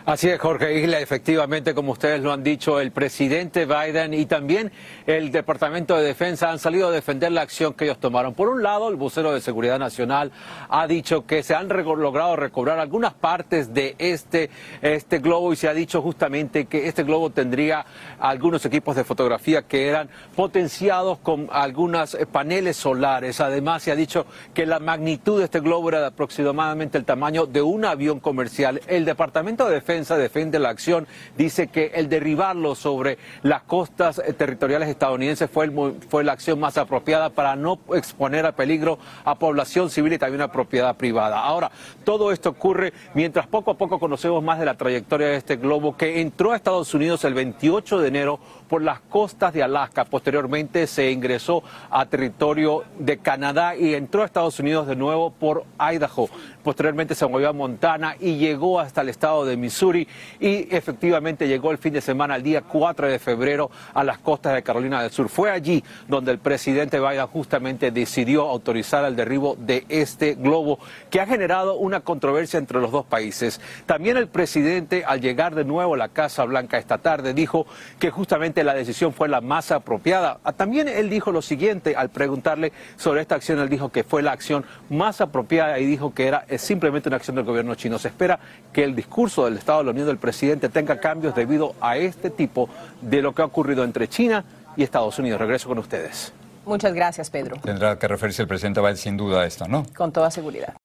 Así 0.09 0.27
es, 0.27 0.39
Jorge 0.39 0.79
Isla. 0.79 0.99
Efectivamente, 1.01 1.75
como 1.75 1.91
ustedes 1.91 2.19
lo 2.19 2.33
han 2.33 2.41
dicho, 2.41 2.79
el 2.79 2.89
presidente 2.89 3.67
Biden 3.67 4.15
y 4.15 4.25
también 4.25 4.71
el 5.05 5.31
Departamento 5.31 5.95
de 5.95 6.01
Defensa 6.01 6.49
han 6.49 6.57
salido 6.57 6.87
a 6.87 6.91
defender 6.91 7.31
la 7.31 7.41
acción 7.41 7.75
que 7.75 7.85
ellos 7.85 7.99
tomaron. 7.99 8.33
Por 8.33 8.49
un 8.49 8.63
lado, 8.63 8.89
el 8.89 8.95
vocero 8.95 9.31
de 9.31 9.39
Seguridad 9.39 9.77
Nacional 9.77 10.31
ha 10.67 10.87
dicho 10.87 11.27
que 11.27 11.43
se 11.43 11.53
han 11.53 11.67
logrado 11.67 12.35
recobrar 12.35 12.79
algunas 12.79 13.13
partes 13.13 13.71
de 13.71 13.93
este, 13.99 14.49
este 14.81 15.19
globo 15.19 15.53
y 15.53 15.57
se 15.57 15.67
ha 15.67 15.75
dicho 15.75 16.01
justamente 16.01 16.65
que 16.65 16.87
este 16.87 17.03
globo 17.03 17.29
tendría 17.29 17.85
algunos 18.19 18.65
equipos 18.65 18.95
de 18.95 19.03
fotografía 19.03 19.61
que 19.61 19.89
eran 19.89 20.09
potenciados 20.35 21.19
con 21.19 21.49
algunos 21.51 22.17
paneles 22.31 22.77
solares. 22.77 23.39
Además, 23.41 23.83
se 23.83 23.91
ha 23.91 23.95
dicho 23.95 24.25
que 24.55 24.65
la 24.65 24.79
magnitud 24.79 25.37
de 25.37 25.45
este 25.45 25.59
globo 25.59 25.89
era 25.89 25.99
de 25.99 26.07
aproximadamente 26.07 26.97
el 26.97 27.05
tamaño 27.05 27.45
de 27.45 27.61
un 27.61 27.85
avión 27.85 28.19
comercial. 28.19 28.81
El 28.87 29.05
Departamento 29.05 29.67
de 29.67 29.75
Defensa 29.75 29.98
defiende 30.07 30.59
la 30.59 30.69
acción, 30.69 31.07
dice 31.37 31.67
que 31.67 31.91
el 31.95 32.09
derribarlo 32.09 32.75
sobre 32.75 33.17
las 33.43 33.63
costas 33.63 34.19
eh, 34.19 34.33
territoriales 34.33 34.89
estadounidenses 34.89 35.49
fue, 35.49 35.71
fue 36.09 36.23
la 36.23 36.33
acción 36.33 36.59
más 36.59 36.77
apropiada 36.77 37.29
para 37.29 37.55
no 37.55 37.79
exponer 37.93 38.45
a 38.45 38.51
peligro 38.51 38.99
a 39.25 39.35
población 39.35 39.89
civil 39.89 40.13
y 40.13 40.17
también 40.17 40.41
a 40.41 40.51
propiedad 40.51 40.95
privada. 40.95 41.39
Ahora, 41.39 41.71
todo 42.03 42.31
esto 42.31 42.49
ocurre 42.49 42.93
mientras 43.13 43.47
poco 43.47 43.71
a 43.71 43.77
poco 43.77 43.99
conocemos 43.99 44.43
más 44.43 44.59
de 44.59 44.65
la 44.65 44.75
trayectoria 44.75 45.27
de 45.27 45.35
este 45.35 45.55
globo 45.55 45.97
que 45.97 46.21
entró 46.21 46.51
a 46.51 46.55
Estados 46.55 46.93
Unidos 46.93 47.23
el 47.23 47.33
28 47.33 47.99
de 47.99 48.07
enero 48.07 48.39
por 48.69 48.81
las 48.81 49.01
costas 49.01 49.51
de 49.51 49.63
Alaska. 49.63 50.05
Posteriormente 50.05 50.87
se 50.87 51.11
ingresó 51.11 51.63
a 51.89 52.05
territorio 52.05 52.83
de 52.97 53.17
Canadá 53.17 53.75
y 53.75 53.95
entró 53.95 54.21
a 54.21 54.25
Estados 54.25 54.59
Unidos 54.59 54.87
de 54.87 54.95
nuevo 54.95 55.31
por 55.31 55.65
Idaho. 55.79 56.29
Posteriormente 56.63 57.15
se 57.15 57.27
movió 57.27 57.49
a 57.49 57.53
Montana 57.53 58.15
y 58.19 58.37
llegó 58.37 58.79
hasta 58.79 59.01
el 59.01 59.09
estado 59.09 59.45
de 59.45 59.57
Missouri 59.57 60.07
y 60.39 60.73
efectivamente 60.73 61.47
llegó 61.47 61.71
el 61.71 61.77
fin 61.77 61.93
de 61.93 62.01
semana, 62.01 62.35
el 62.35 62.43
día 62.43 62.61
4 62.61 63.07
de 63.07 63.17
febrero, 63.17 63.71
a 63.93 64.03
las 64.03 64.19
costas 64.19 64.53
de 64.53 64.61
Carolina 64.61 65.01
del 65.01 65.11
Sur. 65.11 65.29
Fue 65.29 65.49
allí 65.49 65.83
donde 66.07 66.31
el 66.31 66.37
presidente 66.37 66.99
Biden 66.99 67.25
justamente 67.27 67.91
decidió 67.91 68.47
autorizar 68.47 69.03
el 69.05 69.15
derribo 69.15 69.55
de 69.57 69.85
este 69.89 70.35
globo 70.35 70.79
que 71.09 71.19
ha 71.19 71.25
generado 71.25 71.75
una 71.75 72.01
controversia 72.01 72.59
entre 72.59 72.79
los 72.79 72.91
dos 72.91 73.05
países. 73.05 73.59
También 73.85 74.17
el 74.17 74.27
presidente, 74.27 75.03
al 75.05 75.21
llegar 75.21 75.55
de 75.55 75.65
nuevo 75.65 75.95
a 75.95 75.97
la 75.97 76.09
Casa 76.09 76.45
Blanca 76.45 76.77
esta 76.77 76.99
tarde, 76.99 77.33
dijo 77.33 77.65
que 77.97 78.11
justamente 78.11 78.58
la 78.63 78.73
decisión 78.73 79.13
fue 79.13 79.27
la 79.29 79.41
más 79.41 79.71
apropiada. 79.71 80.39
Ah, 80.43 80.53
también 80.53 80.87
él 80.87 81.09
dijo 81.09 81.31
lo 81.31 81.41
siguiente 81.41 81.95
al 81.95 82.09
preguntarle 82.09 82.71
sobre 82.97 83.21
esta 83.21 83.35
acción, 83.35 83.59
él 83.59 83.69
dijo 83.69 83.89
que 83.89 84.03
fue 84.03 84.21
la 84.21 84.31
acción 84.31 84.65
más 84.89 85.21
apropiada 85.21 85.79
y 85.79 85.85
dijo 85.85 86.13
que 86.13 86.27
era 86.27 86.45
simplemente 86.57 87.09
una 87.09 87.17
acción 87.17 87.35
del 87.35 87.45
gobierno 87.45 87.75
chino. 87.75 87.99
Se 87.99 88.09
espera 88.09 88.39
que 88.73 88.83
el 88.83 88.95
discurso 88.95 89.45
del 89.45 89.57
Estado 89.57 89.79
de 89.79 89.85
la 89.85 89.91
Unión 89.91 90.07
del 90.07 90.17
presidente 90.17 90.69
tenga 90.69 90.99
cambios 90.99 91.35
debido 91.35 91.75
a 91.81 91.97
este 91.97 92.29
tipo 92.29 92.69
de 93.01 93.21
lo 93.21 93.33
que 93.33 93.41
ha 93.41 93.45
ocurrido 93.45 93.83
entre 93.83 94.07
China 94.07 94.43
y 94.75 94.83
Estados 94.83 95.17
Unidos. 95.19 95.39
Regreso 95.39 95.67
con 95.67 95.79
ustedes. 95.79 96.33
Muchas 96.65 96.93
gracias, 96.93 97.29
Pedro. 97.29 97.57
Tendrá 97.63 97.97
que 97.97 98.07
referirse 98.07 98.43
el 98.43 98.47
presidente 98.47 98.79
Biden 98.79 98.97
sin 98.97 99.17
duda 99.17 99.41
a 99.41 99.45
esto, 99.45 99.67
¿no? 99.67 99.85
Con 99.95 100.11
toda 100.11 100.29
seguridad. 100.29 100.75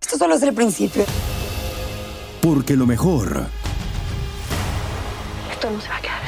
Esto 0.00 0.16
solo 0.16 0.36
es 0.36 0.42
el 0.42 0.54
principio. 0.54 1.04
Porque 2.40 2.74
lo 2.74 2.86
mejor. 2.86 3.46
Esto 5.50 5.70
no 5.70 5.80
se 5.80 5.88
va 5.88 5.96
a 5.96 6.00
quedar. 6.00 6.27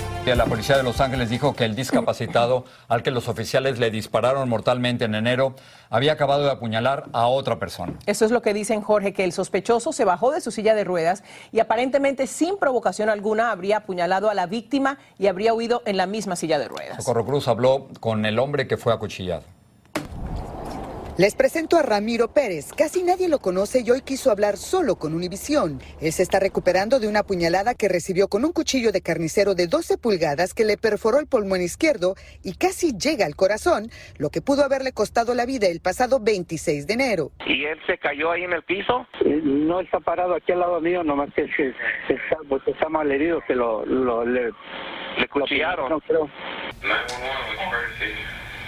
La 0.25 0.45
policía 0.45 0.77
de 0.77 0.83
Los 0.83 1.01
Ángeles 1.01 1.29
dijo 1.29 1.55
que 1.55 1.65
el 1.65 1.75
discapacitado 1.75 2.63
al 2.87 3.03
que 3.03 3.11
los 3.11 3.27
oficiales 3.27 3.79
le 3.79 3.91
dispararon 3.91 4.47
mortalmente 4.47 5.03
en 5.03 5.13
enero 5.13 5.55
había 5.89 6.13
acabado 6.13 6.45
de 6.45 6.51
apuñalar 6.51 7.05
a 7.11 7.27
otra 7.27 7.59
persona. 7.59 7.93
Eso 8.05 8.23
es 8.23 8.31
lo 8.31 8.41
que 8.41 8.53
dicen 8.53 8.81
Jorge, 8.81 9.13
que 9.13 9.25
el 9.25 9.33
sospechoso 9.33 9.91
se 9.91 10.05
bajó 10.05 10.31
de 10.31 10.39
su 10.39 10.51
silla 10.51 10.73
de 10.73 10.85
ruedas 10.85 11.23
y 11.51 11.59
aparentemente 11.59 12.27
sin 12.27 12.57
provocación 12.57 13.09
alguna 13.09 13.51
habría 13.51 13.77
apuñalado 13.77 14.29
a 14.29 14.33
la 14.33 14.45
víctima 14.45 14.99
y 15.19 15.27
habría 15.27 15.53
huido 15.53 15.81
en 15.85 15.97
la 15.97 16.05
misma 16.05 16.35
silla 16.37 16.59
de 16.59 16.69
ruedas. 16.69 16.97
Socorro 16.97 17.25
Cruz 17.25 17.47
habló 17.47 17.89
con 17.99 18.25
el 18.25 18.39
hombre 18.39 18.67
que 18.67 18.77
fue 18.77 18.93
acuchillado. 18.93 19.43
Les 21.21 21.35
presento 21.35 21.77
a 21.77 21.83
Ramiro 21.83 22.33
Pérez. 22.33 22.73
Casi 22.73 23.03
nadie 23.03 23.29
lo 23.29 23.37
conoce 23.37 23.83
y 23.85 23.91
hoy 23.91 24.01
quiso 24.01 24.31
hablar 24.31 24.57
solo 24.57 24.95
con 24.95 25.13
Univisión. 25.13 25.79
Él 26.01 26.11
se 26.13 26.23
está 26.23 26.39
recuperando 26.39 26.99
de 26.99 27.07
una 27.07 27.21
puñalada 27.21 27.75
que 27.75 27.87
recibió 27.87 28.27
con 28.27 28.43
un 28.43 28.51
cuchillo 28.51 28.91
de 28.91 29.03
carnicero 29.03 29.53
de 29.53 29.67
12 29.67 29.99
pulgadas 29.99 30.55
que 30.55 30.65
le 30.65 30.77
perforó 30.77 31.19
el 31.19 31.27
pulmón 31.27 31.61
izquierdo 31.61 32.15
y 32.43 32.55
casi 32.55 32.97
llega 32.97 33.27
al 33.27 33.35
corazón, 33.35 33.91
lo 34.17 34.31
que 34.31 34.41
pudo 34.41 34.63
haberle 34.63 34.93
costado 34.93 35.35
la 35.35 35.45
vida 35.45 35.67
el 35.67 35.79
pasado 35.79 36.19
26 36.19 36.87
de 36.87 36.93
enero. 36.95 37.31
¿Y 37.45 37.65
él 37.65 37.77
se 37.85 37.99
cayó 37.99 38.31
ahí 38.31 38.41
en 38.45 38.53
el 38.53 38.63
piso? 38.63 39.05
No 39.43 39.79
está 39.79 39.99
parado 39.99 40.33
aquí 40.33 40.53
al 40.53 40.61
lado 40.61 40.81
mío, 40.81 41.03
nomás 41.03 41.31
que 41.35 41.47
se, 41.55 41.67
está, 42.11 42.37
pues, 42.49 42.63
está 42.65 42.89
mal 42.89 43.11
herido, 43.11 43.43
que 43.45 43.53
lo, 43.53 43.85
le, 44.25 44.45
le 45.19 45.27
cuchillaron. 45.27 45.87
No 45.87 45.99
creo. 45.99 46.27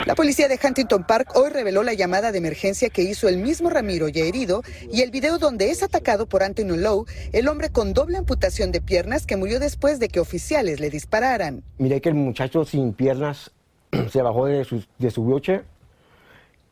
La 0.05 0.15
policía 0.15 0.49
de 0.49 0.59
Huntington 0.61 1.05
Park 1.05 1.31
hoy 1.35 1.49
reveló 1.49 1.81
la 1.81 1.93
llamada 1.93 2.33
de 2.33 2.37
emergencia 2.37 2.89
que 2.89 3.03
hizo 3.03 3.29
el 3.29 3.37
mismo 3.37 3.69
Ramiro 3.69 4.09
ya 4.09 4.25
herido 4.25 4.61
y 4.91 5.01
el 5.01 5.11
video 5.11 5.37
donde 5.37 5.71
es 5.71 5.81
atacado 5.81 6.25
por 6.25 6.43
Anthony 6.43 6.75
Lowe, 6.75 7.05
el 7.31 7.47
hombre 7.47 7.69
con 7.69 7.93
doble 7.93 8.17
amputación 8.17 8.73
de 8.73 8.81
piernas 8.81 9.25
que 9.25 9.37
murió 9.37 9.61
después 9.61 9.99
de 9.99 10.09
que 10.09 10.19
oficiales 10.19 10.81
le 10.81 10.89
dispararan. 10.89 11.63
Miré 11.77 12.01
que 12.01 12.09
el 12.09 12.15
muchacho 12.15 12.65
sin 12.65 12.91
piernas 12.91 13.51
se 14.11 14.21
bajó 14.21 14.47
de 14.47 14.65
su, 14.65 14.83
de 14.97 15.63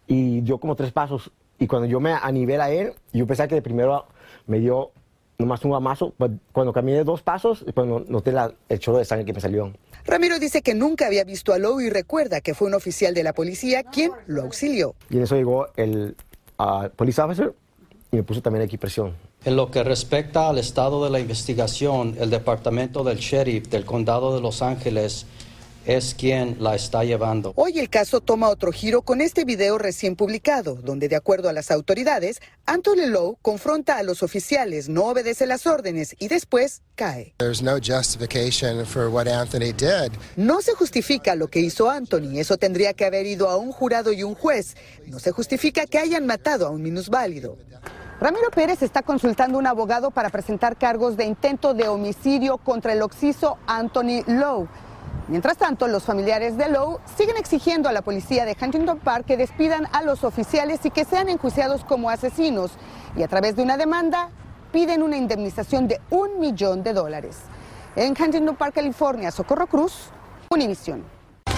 y 0.08 0.42
dio 0.42 0.58
como 0.58 0.76
tres 0.76 0.92
pasos. 0.92 1.32
Y 1.58 1.68
cuando 1.68 1.88
yo 1.88 2.02
me 2.02 2.12
anivelé 2.12 2.62
a 2.62 2.70
él, 2.70 2.94
yo 3.14 3.26
pensé 3.26 3.48
que 3.48 3.56
de 3.56 3.62
primero 3.62 4.08
me 4.46 4.60
dio 4.60 4.92
nomás 5.38 5.64
un 5.64 5.74
amazo. 5.74 6.14
Cuando 6.52 6.74
caminé 6.74 7.06
dos 7.06 7.22
pasos, 7.22 7.64
pues 7.74 7.88
noté 7.88 8.34
la, 8.34 8.52
el 8.68 8.80
chorro 8.80 8.98
de 8.98 9.06
sangre 9.06 9.26
que 9.26 9.34
me 9.34 9.40
salió. 9.40 9.72
Ramiro 10.06 10.40
dice 10.40 10.62
que 10.62 10.74
nunca 10.74 11.08
había 11.08 11.24
visto 11.24 11.54
a 11.54 11.60
Lowe 11.60 11.82
y 11.82 11.90
recuerda 11.90 12.42
que 12.42 12.54
fue 12.54 12.68
un 12.68 12.74
oficial 12.74 13.14
de 13.14 13.24
la 13.24 13.34
policía 13.34 13.84
quien 13.84 14.12
lo 14.28 14.44
auxilió. 14.44 14.96
Y 15.10 15.18
en 15.18 15.24
eso 15.24 15.36
llegó 15.36 15.68
el 15.76 16.16
uh, 16.60 16.90
police 16.96 17.22
officer 17.22 17.54
y 18.12 18.18
me 18.18 18.24
puso 18.24 18.42
también 18.42 18.66
aquí 18.66 18.78
presión. 18.78 19.16
En 19.44 19.56
lo 19.56 19.72
que 19.72 19.84
respecta 19.84 20.50
al 20.50 20.60
estado 20.60 21.04
de 21.04 21.10
la 21.10 21.20
investigación, 21.20 22.16
el 22.20 22.30
departamento 22.30 23.04
del 23.04 23.18
sheriff 23.18 23.70
del 23.70 23.86
condado 23.86 24.36
de 24.36 24.42
Los 24.42 24.62
Ángeles 24.62 25.26
es 25.86 26.14
quien 26.14 26.58
la 26.60 26.76
está 26.76 27.04
llevando. 27.04 27.54
Hoy 27.56 27.80
el 27.80 27.90
caso 27.90 28.22
toma 28.22 28.50
otro 28.50 28.72
giro 28.72 29.02
con 29.02 29.22
este 29.22 29.46
video 29.46 29.78
recién 29.78 30.16
publicado, 30.16 30.76
donde 30.76 31.10
de 31.10 31.16
acuerdo 31.16 31.50
a 31.50 31.54
las 31.54 31.72
autoridades, 31.72 32.42
Anthony 32.66 33.08
Lowe 33.08 33.38
confronta 33.42 33.98
a 33.98 34.04
los 34.04 34.24
oficiales, 34.24 34.90
no 34.90 35.06
obedece 35.06 35.46
las 35.46 35.66
órdenes 35.66 36.16
y 36.20 36.28
después 36.28 36.82
cae. 36.96 37.34
No 40.36 40.62
se 40.62 40.74
justifica 40.74 41.36
lo 41.36 41.48
que 41.48 41.60
hizo 41.60 41.90
Anthony, 41.90 42.38
eso 42.38 42.58
tendría 42.58 42.94
que 42.94 43.06
haber 43.06 43.26
ido 43.26 43.50
a 43.50 43.58
un 43.58 43.72
jurado 43.72 44.14
y 44.14 44.24
un 44.24 44.36
juez. 44.36 44.76
No 45.08 45.20
se 45.20 45.32
justifica 45.32 45.86
que 45.86 45.98
hayan 45.98 46.26
matado 46.26 46.68
a 46.68 46.70
un 46.70 46.82
minusválido. 46.82 47.58
Ramiro 48.20 48.52
Pérez 48.52 48.84
está 48.84 49.02
consultando 49.02 49.58
un 49.58 49.66
abogado 49.66 50.12
para 50.12 50.30
presentar 50.30 50.78
cargos 50.78 51.18
de 51.18 51.26
intento 51.26 51.74
de 51.74 51.88
homicidio 51.88 52.60
contra 52.60 52.94
el 52.94 53.02
occiso 53.02 53.58
Anthony 53.66 54.24
Lowe. 54.28 54.70
Mientras 55.28 55.58
tanto, 55.58 55.88
los 55.88 56.04
familiares 56.04 56.58
de 56.58 56.70
Lowe 56.70 57.00
siguen 57.18 57.38
exigiendo 57.38 57.88
a 57.88 57.92
la 57.92 58.02
policía 58.02 58.46
de 58.46 58.58
Huntington 58.60 59.00
Park 59.00 59.26
que 59.26 59.38
despidan 59.38 59.88
a 59.94 60.02
los 60.02 60.24
oficiales 60.24 60.86
y 60.86 60.92
que 60.92 61.06
sean 61.06 61.30
enjuiciados 61.30 61.86
como 61.86 62.10
asesinos. 62.10 62.72
Y 63.16 63.24
a 63.24 63.28
través 63.28 63.56
de 63.56 63.64
una 63.64 63.78
demanda 63.78 64.30
piden 64.72 65.04
una 65.04 65.18
indemnización 65.18 65.88
de 65.88 66.02
un 66.10 66.40
millón 66.40 66.84
de 66.84 66.94
dólares. 66.94 67.38
En 67.96 68.14
Huntington 68.20 68.56
Park, 68.56 68.76
California, 68.76 69.32
Socorro 69.32 69.68
Cruz, 69.68 70.10
Univisión. 70.50 71.04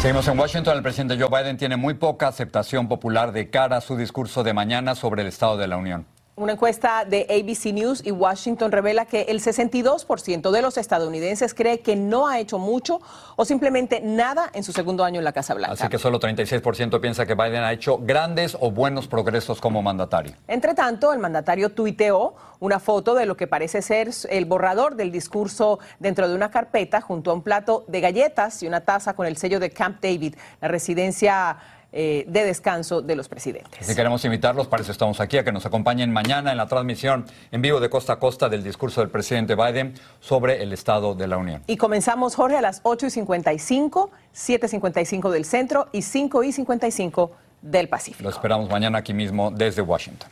Seguimos 0.02 0.28
en 0.28 0.38
Washington. 0.38 0.76
El 0.76 0.84
presidente 0.84 1.18
Joe 1.18 1.30
Biden 1.30 1.58
tiene 1.58 1.78
muy 1.78 1.94
poca 1.94 2.28
aceptación 2.28 2.90
popular 2.90 3.32
de 3.32 3.50
cara 3.50 3.78
a 3.78 3.82
su 3.82 3.96
discurso 3.96 4.44
de 4.44 4.54
mañana 4.54 4.96
sobre 4.96 5.22
el 5.22 5.30
Estado 5.30 5.58
de 5.58 5.68
la 5.68 5.78
Unión. 5.78 6.06
Una 6.36 6.54
encuesta 6.54 7.06
de 7.06 7.28
ABC 7.30 7.72
News 7.74 8.02
y 8.04 8.10
Washington 8.10 8.72
revela 8.72 9.06
que 9.06 9.22
el 9.30 9.40
62% 9.40 10.50
de 10.50 10.62
los 10.64 10.78
estadounidenses 10.80 11.54
cree 11.54 11.82
que 11.82 11.96
no 11.96 12.28
ha 12.28 12.40
hecho 12.40 12.58
mucho 12.58 13.02
o 13.36 13.46
simplemente 13.46 14.02
nada 14.02 14.50
en 14.52 14.64
su 14.64 14.72
segundo 14.72 15.04
año 15.04 15.20
en 15.20 15.26
la 15.26 15.32
Casa 15.32 15.54
Blanca. 15.54 15.74
Así 15.74 15.88
que 15.90 16.00
solo 16.00 16.20
36% 16.20 17.00
piensa 17.00 17.28
que 17.28 17.36
Biden 17.36 17.62
ha 17.64 17.72
hecho 17.72 18.00
grandes 18.00 18.58
o 18.60 18.72
buenos 18.72 19.08
progresos 19.08 19.62
como 19.62 19.84
mandatario. 19.84 20.34
Entre 20.48 20.74
tanto, 20.74 21.14
el 21.14 21.20
mandatario 21.20 21.70
tuiteó 21.70 22.34
una 22.60 22.80
foto 22.80 23.14
de 23.14 23.28
lo 23.28 23.38
que 23.38 23.46
parece 23.46 23.84
ser 23.84 24.10
el 24.32 24.46
borrador 24.46 24.96
del 24.96 25.12
discurso 25.12 25.78
dentro 26.00 26.28
de 26.28 26.34
una 26.34 26.50
carpeta 26.50 27.00
junto 27.00 27.30
a 27.30 27.36
un 27.36 27.44
plato 27.44 27.86
de 27.88 28.02
galletas 28.02 28.64
y 28.64 28.68
una 28.68 28.82
taza 28.82 29.14
con 29.14 29.28
el 29.28 29.38
sello 29.38 29.60
de 29.60 29.70
Camp 29.70 30.02
David, 30.02 30.34
la 30.62 30.68
residencia 30.68 31.60
eh, 31.96 32.26
de 32.28 32.44
descanso 32.44 33.04
de 33.04 33.16
los 33.16 33.30
presidentes. 33.30 33.86
Si 33.86 33.96
queremos 33.96 34.26
invitarlos, 34.26 34.68
para 34.68 34.82
eso 34.82 34.92
estamos 34.92 35.20
aquí, 35.20 35.38
a 35.38 35.44
que 35.44 35.52
nos 35.52 35.66
acompañen 35.68 36.12
mañana 36.12 36.52
en 36.52 36.58
la 36.58 36.66
transmisión 36.66 37.26
en 37.52 37.62
vivo 37.62 37.80
de 37.80 37.88
costa 37.90 38.14
a 38.14 38.20
costa 38.20 38.50
del 38.50 38.64
discurso 38.64 39.02
del 39.02 39.12
presidente 39.12 39.54
Biden 39.54 39.94
sobre 40.20 40.64
el 40.64 40.74
Estado 40.74 41.14
de 41.14 41.28
la 41.28 41.38
Unión. 41.38 41.62
Y 41.68 41.78
comenzamos, 41.78 42.34
Jorge, 42.34 42.58
a 42.58 42.62
las 42.62 42.82
8 42.82 43.06
y 43.06 43.10
55, 43.12 44.10
7 44.32 44.66
y 44.66 44.70
55 44.70 45.30
del 45.30 45.46
centro 45.46 45.88
y 45.92 46.02
5 46.02 46.44
y 46.44 46.52
55 46.52 47.32
del 47.64 47.90
Pacífico. 47.90 48.24
Lo 48.24 48.30
esperamos 48.30 48.70
mañana 48.70 49.00
aquí 49.00 49.14
mismo 49.14 49.50
desde 49.50 49.82
Washington. 49.82 50.30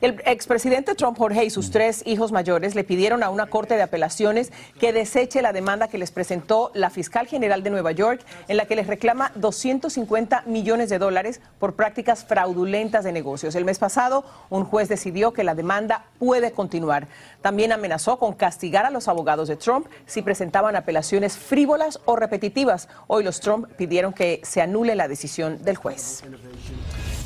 El 0.00 0.20
expresidente 0.26 0.94
Trump, 0.94 1.16
Jorge, 1.16 1.44
y 1.44 1.50
sus 1.50 1.70
tres 1.70 2.02
hijos 2.06 2.32
mayores 2.32 2.74
le 2.74 2.84
pidieron 2.84 3.22
a 3.22 3.30
una 3.30 3.46
corte 3.46 3.76
de 3.76 3.82
apelaciones 3.82 4.52
que 4.80 4.92
deseche 4.92 5.42
la 5.42 5.52
demanda 5.52 5.88
que 5.88 5.98
les 5.98 6.10
presentó 6.10 6.70
la 6.74 6.90
fiscal 6.90 7.26
general 7.26 7.62
de 7.62 7.70
Nueva 7.70 7.92
York, 7.92 8.20
en 8.48 8.56
la 8.56 8.66
que 8.66 8.76
les 8.76 8.86
reclama 8.86 9.30
250 9.36 10.42
millones 10.46 10.88
de 10.88 10.98
dólares 10.98 11.40
por 11.58 11.74
prácticas 11.74 12.24
fraudulentas 12.24 13.04
de 13.04 13.12
negocios. 13.12 13.54
El 13.54 13.64
mes 13.64 13.78
pasado, 13.78 14.24
un 14.50 14.64
juez 14.64 14.88
decidió 14.88 15.32
que 15.32 15.44
la 15.44 15.54
demanda 15.54 16.06
puede 16.18 16.52
continuar. 16.52 17.06
También 17.42 17.72
amenazó 17.72 18.18
con 18.18 18.32
castigar 18.32 18.86
a 18.86 18.90
los 18.90 19.08
abogados 19.08 19.48
de 19.48 19.56
Trump 19.56 19.86
si 20.06 20.22
presentaban 20.22 20.76
apelaciones 20.76 21.36
frívolas 21.36 22.00
o 22.04 22.16
repetitivas. 22.16 22.88
Hoy 23.06 23.22
los 23.22 23.40
Trump 23.40 23.68
pidieron 23.76 24.12
que 24.12 24.40
se 24.42 24.60
anule 24.62 24.94
la 24.94 25.08
decisión 25.08 25.62
del 25.62 25.76
juez. 25.76 26.24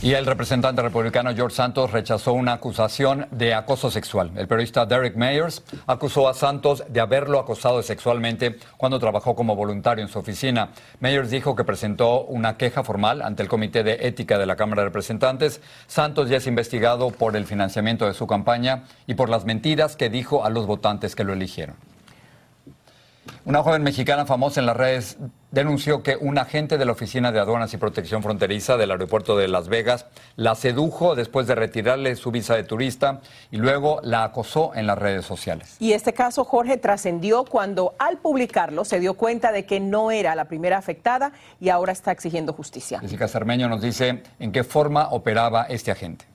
Y 0.00 0.14
el 0.14 0.26
representante 0.26 0.80
republicano 0.80 1.34
George 1.34 1.56
Santos 1.56 1.90
rechazó 1.90 2.32
una 2.32 2.52
acusación 2.52 3.26
de 3.32 3.52
acoso 3.52 3.90
sexual. 3.90 4.30
El 4.36 4.46
periodista 4.46 4.86
Derek 4.86 5.16
Mayers 5.16 5.64
acusó 5.88 6.28
a 6.28 6.34
Santos 6.34 6.84
de 6.88 7.00
haberlo 7.00 7.40
acosado 7.40 7.82
sexualmente 7.82 8.58
cuando 8.76 9.00
trabajó 9.00 9.34
como 9.34 9.56
voluntario 9.56 10.04
en 10.04 10.08
su 10.08 10.20
oficina. 10.20 10.70
Mayers 11.00 11.30
dijo 11.30 11.56
que 11.56 11.64
presentó 11.64 12.22
una 12.26 12.56
queja 12.56 12.84
formal 12.84 13.22
ante 13.22 13.42
el 13.42 13.48
Comité 13.48 13.82
de 13.82 13.98
Ética 14.06 14.38
de 14.38 14.46
la 14.46 14.54
Cámara 14.54 14.82
de 14.82 14.88
Representantes. 14.90 15.60
Santos 15.88 16.28
ya 16.28 16.36
es 16.36 16.46
investigado 16.46 17.10
por 17.10 17.34
el 17.34 17.44
financiamiento 17.44 18.06
de 18.06 18.14
su 18.14 18.28
campaña 18.28 18.84
y 19.08 19.14
por 19.14 19.28
las 19.28 19.46
mentiras 19.46 19.96
que 19.96 20.10
dijo 20.10 20.44
a 20.44 20.50
los 20.50 20.66
votantes 20.66 21.16
que 21.16 21.24
lo 21.24 21.32
eligieron. 21.32 21.87
Una 23.44 23.62
joven 23.62 23.82
mexicana 23.82 24.26
famosa 24.26 24.60
en 24.60 24.66
las 24.66 24.76
redes 24.76 25.18
denunció 25.50 26.02
que 26.02 26.16
un 26.16 26.38
agente 26.38 26.76
de 26.76 26.84
la 26.84 26.92
Oficina 26.92 27.32
de 27.32 27.40
Aduanas 27.40 27.72
y 27.72 27.78
Protección 27.78 28.22
Fronteriza 28.22 28.76
del 28.76 28.90
aeropuerto 28.90 29.36
de 29.36 29.48
Las 29.48 29.68
Vegas 29.68 30.06
la 30.36 30.54
sedujo 30.54 31.14
después 31.14 31.46
de 31.46 31.54
retirarle 31.54 32.16
su 32.16 32.30
visa 32.30 32.54
de 32.54 32.64
turista 32.64 33.20
y 33.50 33.56
luego 33.56 34.00
la 34.02 34.24
acosó 34.24 34.72
en 34.74 34.86
las 34.86 34.98
redes 34.98 35.24
sociales. 35.24 35.76
Y 35.78 35.92
este 35.92 36.12
caso, 36.12 36.44
Jorge, 36.44 36.76
trascendió 36.76 37.44
cuando 37.44 37.94
al 37.98 38.18
publicarlo 38.18 38.84
se 38.84 39.00
dio 39.00 39.14
cuenta 39.14 39.52
de 39.52 39.64
que 39.64 39.80
no 39.80 40.10
era 40.10 40.34
la 40.34 40.44
primera 40.44 40.76
afectada 40.76 41.32
y 41.60 41.70
ahora 41.70 41.92
está 41.92 42.12
exigiendo 42.12 42.52
justicia. 42.52 43.00
Jessica 43.00 43.28
Cermeño 43.28 43.68
nos 43.68 43.80
dice 43.80 44.22
en 44.38 44.52
qué 44.52 44.64
forma 44.64 45.08
operaba 45.10 45.64
este 45.64 45.90
agente. 45.90 46.26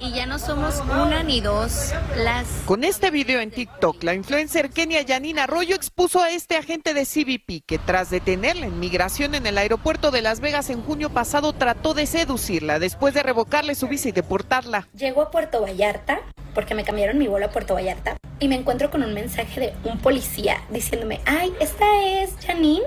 Y 0.00 0.12
ya 0.12 0.26
no 0.26 0.38
somos 0.38 0.80
una 0.80 1.22
ni 1.22 1.40
dos 1.40 1.92
las... 2.16 2.46
Con 2.66 2.84
este 2.84 3.10
video 3.10 3.40
en 3.40 3.50
TikTok, 3.50 4.02
la 4.02 4.14
influencer 4.14 4.70
Kenia 4.70 5.02
Yanina 5.02 5.44
Arroyo 5.44 5.74
expuso 5.74 6.20
a 6.20 6.30
este 6.30 6.56
agente 6.56 6.94
de 6.94 7.06
CBP 7.06 7.64
que 7.64 7.78
tras 7.78 8.10
detenerla 8.10 8.66
en 8.66 8.80
migración 8.80 9.34
en 9.34 9.46
el 9.46 9.56
aeropuerto 9.56 10.10
de 10.10 10.22
Las 10.22 10.40
Vegas 10.40 10.70
en 10.70 10.82
junio 10.82 11.10
pasado 11.10 11.52
trató 11.52 11.94
de 11.94 12.06
seducirla 12.06 12.78
después 12.78 13.14
de 13.14 13.22
revocarle 13.22 13.74
su 13.74 13.88
visa 13.88 14.08
y 14.08 14.12
deportarla. 14.12 14.88
Llego 14.94 15.22
a 15.22 15.30
Puerto 15.30 15.62
Vallarta 15.62 16.20
porque 16.54 16.74
me 16.74 16.84
cambiaron 16.84 17.18
mi 17.18 17.28
vuelo 17.28 17.46
a 17.46 17.50
Puerto 17.50 17.74
Vallarta 17.74 18.16
y 18.40 18.48
me 18.48 18.56
encuentro 18.56 18.90
con 18.90 19.02
un 19.02 19.14
mensaje 19.14 19.60
de 19.60 19.74
un 19.84 19.98
policía 19.98 20.62
diciéndome, 20.70 21.20
ay, 21.24 21.52
esta 21.60 21.86
es 22.04 22.34
Janine. 22.44 22.84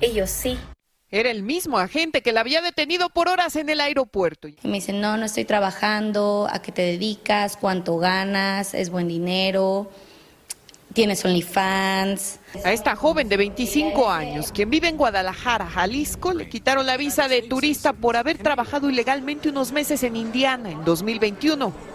Y 0.00 0.12
yo 0.12 0.26
sí. 0.26 0.58
Era 1.14 1.30
el 1.30 1.44
mismo 1.44 1.78
agente 1.78 2.22
que 2.22 2.32
la 2.32 2.40
había 2.40 2.60
detenido 2.60 3.08
por 3.08 3.28
horas 3.28 3.54
en 3.54 3.68
el 3.68 3.80
aeropuerto. 3.80 4.48
Y 4.48 4.56
me 4.64 4.72
dice, 4.72 4.92
no, 4.92 5.16
no 5.16 5.26
estoy 5.26 5.44
trabajando, 5.44 6.48
¿a 6.50 6.60
qué 6.60 6.72
te 6.72 6.82
dedicas? 6.82 7.56
¿Cuánto 7.56 7.98
ganas? 7.98 8.74
¿Es 8.74 8.90
buen 8.90 9.06
dinero? 9.06 9.88
¿Tienes 10.92 11.24
OnlyFans? 11.24 12.40
A 12.64 12.72
esta 12.72 12.96
joven 12.96 13.28
de 13.28 13.36
25 13.36 14.10
años, 14.10 14.50
quien 14.50 14.70
vive 14.70 14.88
en 14.88 14.96
Guadalajara, 14.96 15.66
Jalisco, 15.66 16.32
le 16.32 16.48
quitaron 16.48 16.84
la 16.84 16.96
visa 16.96 17.28
de 17.28 17.42
turista 17.42 17.92
por 17.92 18.16
haber 18.16 18.38
trabajado 18.38 18.90
ilegalmente 18.90 19.50
unos 19.50 19.70
meses 19.70 20.02
en 20.02 20.16
Indiana 20.16 20.72
en 20.72 20.84
2021. 20.84 21.93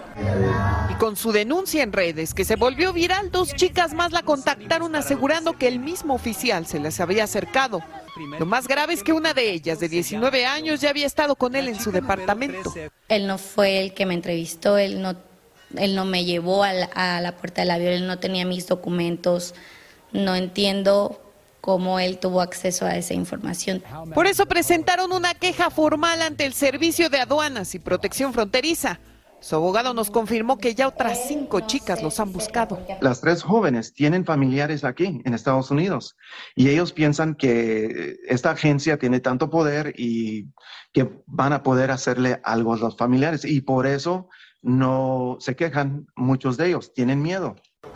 Y 0.89 0.93
con 0.95 1.15
su 1.15 1.32
denuncia 1.32 1.84
en 1.84 1.93
redes, 1.93 2.34
que 2.34 2.45
se 2.45 2.55
volvió 2.55 2.93
viral, 2.93 3.32
dos 3.32 3.53
chicas 3.55 3.93
más 3.93 4.12
la 4.12 4.23
contactaron 4.23 4.95
asegurando 4.95 5.58
que 5.58 5.67
el 5.67 5.79
mismo 5.79 6.13
oficial 6.13 6.65
se 6.65 6.79
les 6.79 6.99
había 6.99 7.23
acercado. 7.23 7.82
Lo 8.39 8.45
más 8.45 8.67
grave 8.67 8.93
es 8.93 9.03
que 9.03 9.13
una 9.13 9.34
de 9.34 9.51
ellas, 9.51 9.79
de 9.79 9.88
19 9.88 10.45
años, 10.45 10.82
ya 10.82 10.89
había 10.89 11.05
estado 11.05 11.36
con 11.36 11.55
él 11.55 11.67
en 11.67 11.79
su 11.79 11.91
departamento. 11.91 12.73
Él 13.08 13.27
no 13.27 13.38
fue 13.38 13.82
el 13.82 13.93
que 13.93 14.05
me 14.05 14.13
entrevistó, 14.13 14.77
él 14.77 15.01
no, 15.01 15.15
él 15.77 15.95
no 15.95 16.05
me 16.05 16.25
llevó 16.25 16.63
a 16.63 16.73
la, 16.73 16.86
a 16.88 17.21
la 17.21 17.38
puerta 17.38 17.62
del 17.62 17.71
avión, 17.71 17.93
él 17.93 18.08
no 18.08 18.19
tenía 18.19 18.45
mis 18.45 18.67
documentos. 18.67 19.53
No 20.12 20.36
entiendo 20.36 21.21
cómo 21.62 21.99
él 21.99 22.17
tuvo 22.17 22.41
acceso 22.41 22.86
a 22.86 22.95
esa 22.95 23.13
información. 23.13 23.84
Por 24.13 24.27
eso 24.27 24.45
presentaron 24.45 25.12
una 25.12 25.34
queja 25.34 25.69
formal 25.69 26.21
ante 26.21 26.45
el 26.45 26.53
Servicio 26.53 27.10
de 27.10 27.19
Aduanas 27.19 27.75
y 27.75 27.79
Protección 27.79 28.34
Fronteriza. 28.34 28.99
Su 29.41 29.56
abogado 29.56 29.93
nos 29.93 30.12
confirmó 30.12 30.58
que 30.58 30.75
ya 30.75 30.88
otras 30.88 31.28
cinco 31.28 31.62
chicas 31.62 32.04
los 32.04 32.19
han 32.19 32.34
buscado. 32.34 32.80
Las 33.02 33.21
tres 33.21 33.41
jóvenes 33.41 33.93
tienen 33.93 34.25
familiares 34.25 34.84
aquí 34.84 35.21
en 35.23 35.34
Estados 35.34 35.71
Unidos 35.71 36.17
y 36.56 36.69
ellos 36.69 36.91
piensan 36.91 37.36
que 37.36 38.17
esta 38.28 38.52
agencia 38.52 38.97
tiene 38.97 39.21
tanto 39.21 39.49
poder 39.49 39.93
y 39.97 40.49
que 40.91 41.10
van 41.25 41.54
a 41.54 41.63
poder 41.63 41.89
hacerle 41.91 42.41
algo 42.43 42.73
a 42.73 42.78
los 42.78 42.97
familiares 42.97 43.45
y 43.45 43.62
por 43.62 43.88
eso 43.88 44.28
no 44.62 45.38
se 45.39 45.56
quejan 45.56 46.08
muchos 46.15 46.58
de 46.58 46.67
ellos, 46.67 46.93
tienen 46.93 47.21
miedo. 47.21 47.56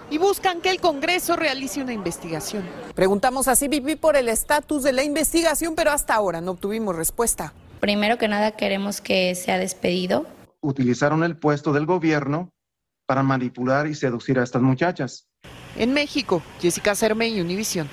Y 0.10 0.18
buscan 0.18 0.62
que 0.62 0.70
el 0.70 0.80
Congreso 0.80 1.36
realice 1.36 1.82
una 1.82 1.92
investigación. 1.92 2.64
Preguntamos 2.96 3.50
a 3.50 3.56
CBP 3.56 3.98
por 4.00 4.16
el 4.16 4.30
estatus 4.30 4.84
de 4.84 4.94
la 4.94 5.04
investigación, 5.04 5.76
pero 5.76 5.92
hasta 5.92 6.14
ahora 6.14 6.40
no 6.40 6.52
obtuvimos 6.52 6.96
respuesta. 6.96 7.54
Primero 7.82 8.18
que 8.18 8.30
nada 8.30 8.52
queremos 8.52 9.02
que 9.02 9.36
sea 9.36 9.58
despedido 9.58 10.26
utilizaron 10.64 11.24
el 11.24 11.38
puesto 11.38 11.72
del 11.74 11.86
gobierno 11.86 12.52
para 13.06 13.22
manipular 13.22 13.86
y 13.86 13.96
seducir 13.96 14.40
a 14.40 14.44
estas 14.44 14.62
muchachas. 14.62 15.30
En 15.76 15.94
México, 15.94 16.42
Jessica 16.60 16.96
Cermeño, 16.96 17.44
Univisión. 17.44 17.88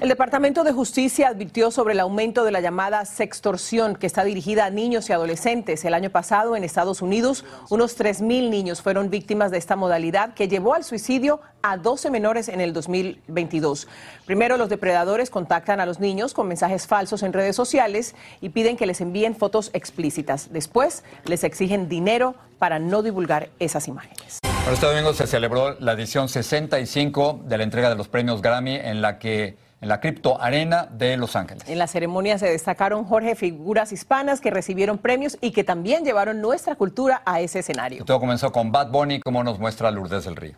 El 0.00 0.08
Departamento 0.08 0.64
de 0.64 0.72
Justicia 0.72 1.28
advirtió 1.28 1.70
sobre 1.70 1.92
el 1.92 2.00
aumento 2.00 2.42
de 2.42 2.50
la 2.50 2.62
llamada 2.62 3.04
sextorsión 3.04 3.96
que 3.96 4.06
está 4.06 4.24
dirigida 4.24 4.64
a 4.64 4.70
niños 4.70 5.10
y 5.10 5.12
adolescentes. 5.12 5.84
El 5.84 5.92
año 5.92 6.08
pasado 6.08 6.56
en 6.56 6.64
Estados 6.64 7.02
Unidos, 7.02 7.44
unos 7.68 8.00
3.000 8.00 8.48
niños 8.48 8.80
fueron 8.80 9.10
víctimas 9.10 9.50
de 9.50 9.58
esta 9.58 9.76
modalidad 9.76 10.32
que 10.32 10.48
llevó 10.48 10.72
al 10.72 10.84
suicidio 10.84 11.42
a 11.60 11.76
12 11.76 12.10
menores 12.10 12.48
en 12.48 12.62
el 12.62 12.72
2022. 12.72 13.88
Primero, 14.24 14.56
los 14.56 14.70
depredadores 14.70 15.28
contactan 15.28 15.80
a 15.80 15.86
los 15.86 16.00
niños 16.00 16.32
con 16.32 16.48
mensajes 16.48 16.86
falsos 16.86 17.22
en 17.22 17.34
redes 17.34 17.54
sociales 17.54 18.14
y 18.40 18.48
piden 18.48 18.78
que 18.78 18.86
les 18.86 19.02
envíen 19.02 19.36
fotos 19.36 19.68
explícitas. 19.74 20.50
Después, 20.50 21.04
les 21.26 21.44
exigen 21.44 21.90
dinero 21.90 22.36
para 22.58 22.78
no 22.78 23.02
divulgar 23.02 23.50
esas 23.58 23.86
imágenes. 23.86 24.38
Este 24.72 24.86
domingo 24.86 25.12
se 25.12 25.26
celebró 25.26 25.78
la 25.78 25.92
edición 25.92 26.30
65 26.30 27.40
de 27.44 27.58
la 27.58 27.64
entrega 27.64 27.90
de 27.90 27.96
los 27.96 28.08
premios 28.08 28.40
Grammy 28.40 28.76
en 28.76 29.02
la 29.02 29.18
que 29.18 29.68
en 29.80 29.88
la 29.88 30.00
Cripto 30.00 30.40
Arena 30.40 30.86
de 30.90 31.16
Los 31.16 31.36
Ángeles. 31.36 31.64
En 31.66 31.78
la 31.78 31.86
ceremonia 31.86 32.38
se 32.38 32.48
destacaron, 32.48 33.04
Jorge, 33.04 33.34
figuras 33.34 33.92
hispanas 33.92 34.40
que 34.40 34.50
recibieron 34.50 34.98
premios 34.98 35.38
y 35.40 35.52
que 35.52 35.64
también 35.64 36.04
llevaron 36.04 36.40
nuestra 36.40 36.74
cultura 36.74 37.22
a 37.24 37.40
ese 37.40 37.60
escenario. 37.60 38.04
todo 38.04 38.20
comenzó 38.20 38.52
con 38.52 38.72
Bad 38.72 38.90
Bunny, 38.90 39.20
como 39.20 39.42
nos 39.42 39.58
muestra 39.58 39.90
Lourdes 39.90 40.24
del 40.24 40.36
Río. 40.36 40.56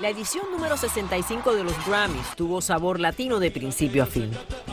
La 0.00 0.08
edición 0.08 0.44
número 0.52 0.76
65 0.76 1.54
de 1.54 1.64
los 1.64 1.86
Grammys 1.86 2.36
tuvo 2.36 2.60
sabor 2.60 3.00
latino 3.00 3.40
de 3.40 3.50
principio 3.50 4.04
a 4.04 4.06
fin. 4.06 4.30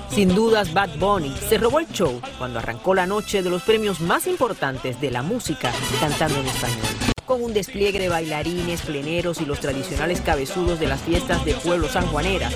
Sin 0.09 0.35
dudas, 0.35 0.71
Bad 0.73 0.97
Bunny 0.99 1.35
se 1.35 1.57
robó 1.57 1.79
el 1.79 1.87
show 1.87 2.21
cuando 2.37 2.59
arrancó 2.59 2.93
la 2.93 3.07
noche 3.07 3.41
de 3.41 3.49
los 3.49 3.63
premios 3.63 3.99
más 3.99 4.27
importantes 4.27 5.01
de 5.01 5.09
la 5.09 5.23
música 5.23 5.71
cantando 5.99 6.39
en 6.39 6.45
español. 6.45 7.14
Con 7.25 7.43
un 7.43 7.53
despliegue 7.53 7.99
de 7.99 8.09
bailarines, 8.09 8.81
pleneros 8.81 9.41
y 9.41 9.45
los 9.45 9.59
tradicionales 9.59 10.21
cabezudos 10.21 10.79
de 10.79 10.87
las 10.87 11.01
fiestas 11.01 11.43
de 11.45 11.53
pueblo 11.53 11.87
sanjuanera. 11.89 12.49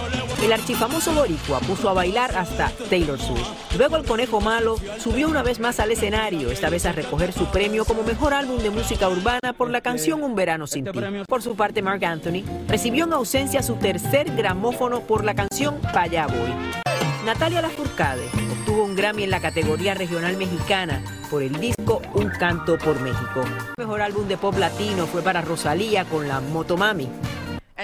El 0.43 0.53
archifamoso 0.53 1.13
boricua 1.13 1.59
puso 1.59 1.89
a 1.89 1.93
bailar 1.93 2.35
hasta 2.37 2.71
Taylor 2.89 3.19
Swift. 3.19 3.47
Luego 3.77 3.97
el 3.97 4.05
Conejo 4.05 4.39
Malo 4.41 4.77
subió 4.99 5.27
una 5.27 5.43
vez 5.43 5.59
más 5.59 5.79
al 5.79 5.91
escenario, 5.91 6.51
esta 6.51 6.69
vez 6.69 6.85
a 6.85 6.91
recoger 6.91 7.33
su 7.33 7.45
premio 7.45 7.85
como 7.85 8.03
mejor 8.03 8.33
álbum 8.33 8.59
de 8.59 8.69
música 8.69 9.09
urbana 9.09 9.53
por 9.57 9.69
la 9.69 9.81
canción 9.81 10.23
Un 10.23 10.35
verano 10.35 10.67
sin 10.67 10.85
ti. 10.85 10.99
Por 11.27 11.41
su 11.41 11.55
parte, 11.55 11.81
Mark 11.81 12.03
Anthony 12.05 12.43
recibió 12.67 13.05
en 13.05 13.13
ausencia 13.13 13.63
su 13.63 13.75
tercer 13.75 14.35
gramófono 14.35 15.01
por 15.01 15.23
la 15.23 15.33
canción 15.33 15.79
Paya 15.93 16.27
Boy. 16.27 16.98
Natalia 17.29 17.61
Lafourcade 17.61 18.25
obtuvo 18.51 18.85
un 18.85 18.95
Grammy 18.95 19.21
en 19.21 19.29
la 19.29 19.39
categoría 19.39 19.93
regional 19.93 20.35
mexicana 20.35 21.03
por 21.29 21.43
el 21.43 21.59
disco 21.59 22.01
Un 22.15 22.29
canto 22.29 22.75
por 22.79 22.99
México. 23.01 23.43
El 23.77 23.85
mejor 23.85 24.01
álbum 24.01 24.27
de 24.27 24.35
pop 24.35 24.57
latino 24.57 25.05
fue 25.05 25.21
para 25.21 25.41
Rosalía 25.41 26.05
con 26.05 26.27
la 26.27 26.41
Motomami. 26.41 27.07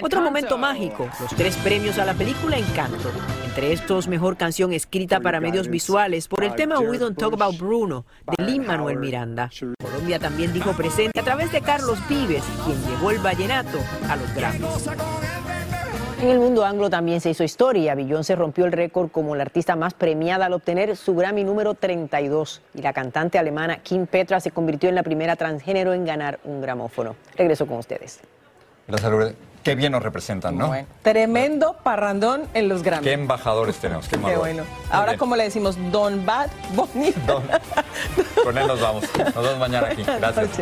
Otro 0.01 0.21
momento 0.21 0.57
mágico, 0.57 1.07
los 1.21 1.35
tres 1.35 1.55
premios 1.57 1.99
a 1.99 2.05
la 2.05 2.15
película 2.15 2.57
Encanto. 2.57 3.11
Entre 3.45 3.71
estos, 3.71 4.07
mejor 4.07 4.35
canción 4.35 4.73
escrita 4.73 5.19
para 5.19 5.39
medios 5.39 5.67
visuales 5.67 6.27
por 6.27 6.43
el 6.43 6.55
tema 6.55 6.79
We 6.79 6.97
Don't 6.97 7.15
Talk 7.15 7.33
About 7.33 7.59
Bruno 7.59 8.07
de 8.35 8.43
Lin 8.45 8.65
Manuel 8.65 8.97
Miranda. 8.97 9.51
Colombia 9.79 10.17
también 10.17 10.53
dijo 10.53 10.73
presente 10.73 11.19
a 11.19 11.23
través 11.23 11.51
de 11.51 11.61
Carlos 11.61 11.99
Vives, 12.09 12.43
quien 12.65 12.83
llevó 12.87 13.11
el 13.11 13.19
vallenato 13.19 13.77
a 14.09 14.15
los 14.15 14.33
Grammys. 14.33 14.89
En 16.21 16.29
el 16.29 16.39
mundo 16.39 16.65
anglo 16.65 16.89
también 16.89 17.19
se 17.19 17.29
hizo 17.29 17.43
historia. 17.43 17.93
Beyoncé 17.93 18.35
rompió 18.35 18.65
el 18.65 18.71
récord 18.71 19.11
como 19.11 19.35
la 19.35 19.43
artista 19.43 19.75
más 19.75 19.93
premiada 19.93 20.45
al 20.45 20.53
obtener 20.53 20.95
su 20.95 21.13
Grammy 21.13 21.43
número 21.43 21.73
32 21.73 22.61
y 22.73 22.81
la 22.81 22.93
cantante 22.93 23.37
alemana 23.37 23.77
Kim 23.77 24.07
Petra 24.07 24.39
se 24.39 24.51
convirtió 24.51 24.87
en 24.87 24.95
la 24.95 25.03
primera 25.03 25.35
transgénero 25.35 25.93
en 25.93 26.05
ganar 26.05 26.39
un 26.45 26.61
gramófono. 26.61 27.15
Regreso 27.35 27.67
con 27.67 27.79
ustedes. 27.79 28.21
Gracias, 28.87 29.11
Lourdes. 29.11 29.35
Qué 29.63 29.73
bien 29.73 29.91
nos 29.91 30.03
representan, 30.03 30.57
¿no? 30.57 30.71
Tremendo 31.01 31.77
parrandón 31.83 32.43
en 32.53 32.69
los 32.69 32.83
Grammys. 32.83 33.07
Qué 33.07 33.13
embajadores 33.13 33.77
tenemos, 33.77 34.07
qué, 34.07 34.17
Qué 34.17 34.35
bueno. 34.35 34.63
Ahora, 34.91 35.17
¿cómo 35.17 35.35
le 35.35 35.43
decimos? 35.43 35.75
Don 35.91 36.23
Bad 36.23 36.49
Bunny. 36.75 37.11
Con 38.43 38.57
él 38.57 38.67
nos 38.67 38.79
vamos. 38.79 39.03
Nos 39.17 39.43
vemos 39.43 39.57
mañana 39.57 39.87
aquí. 39.87 40.03
Gracias. 40.03 40.61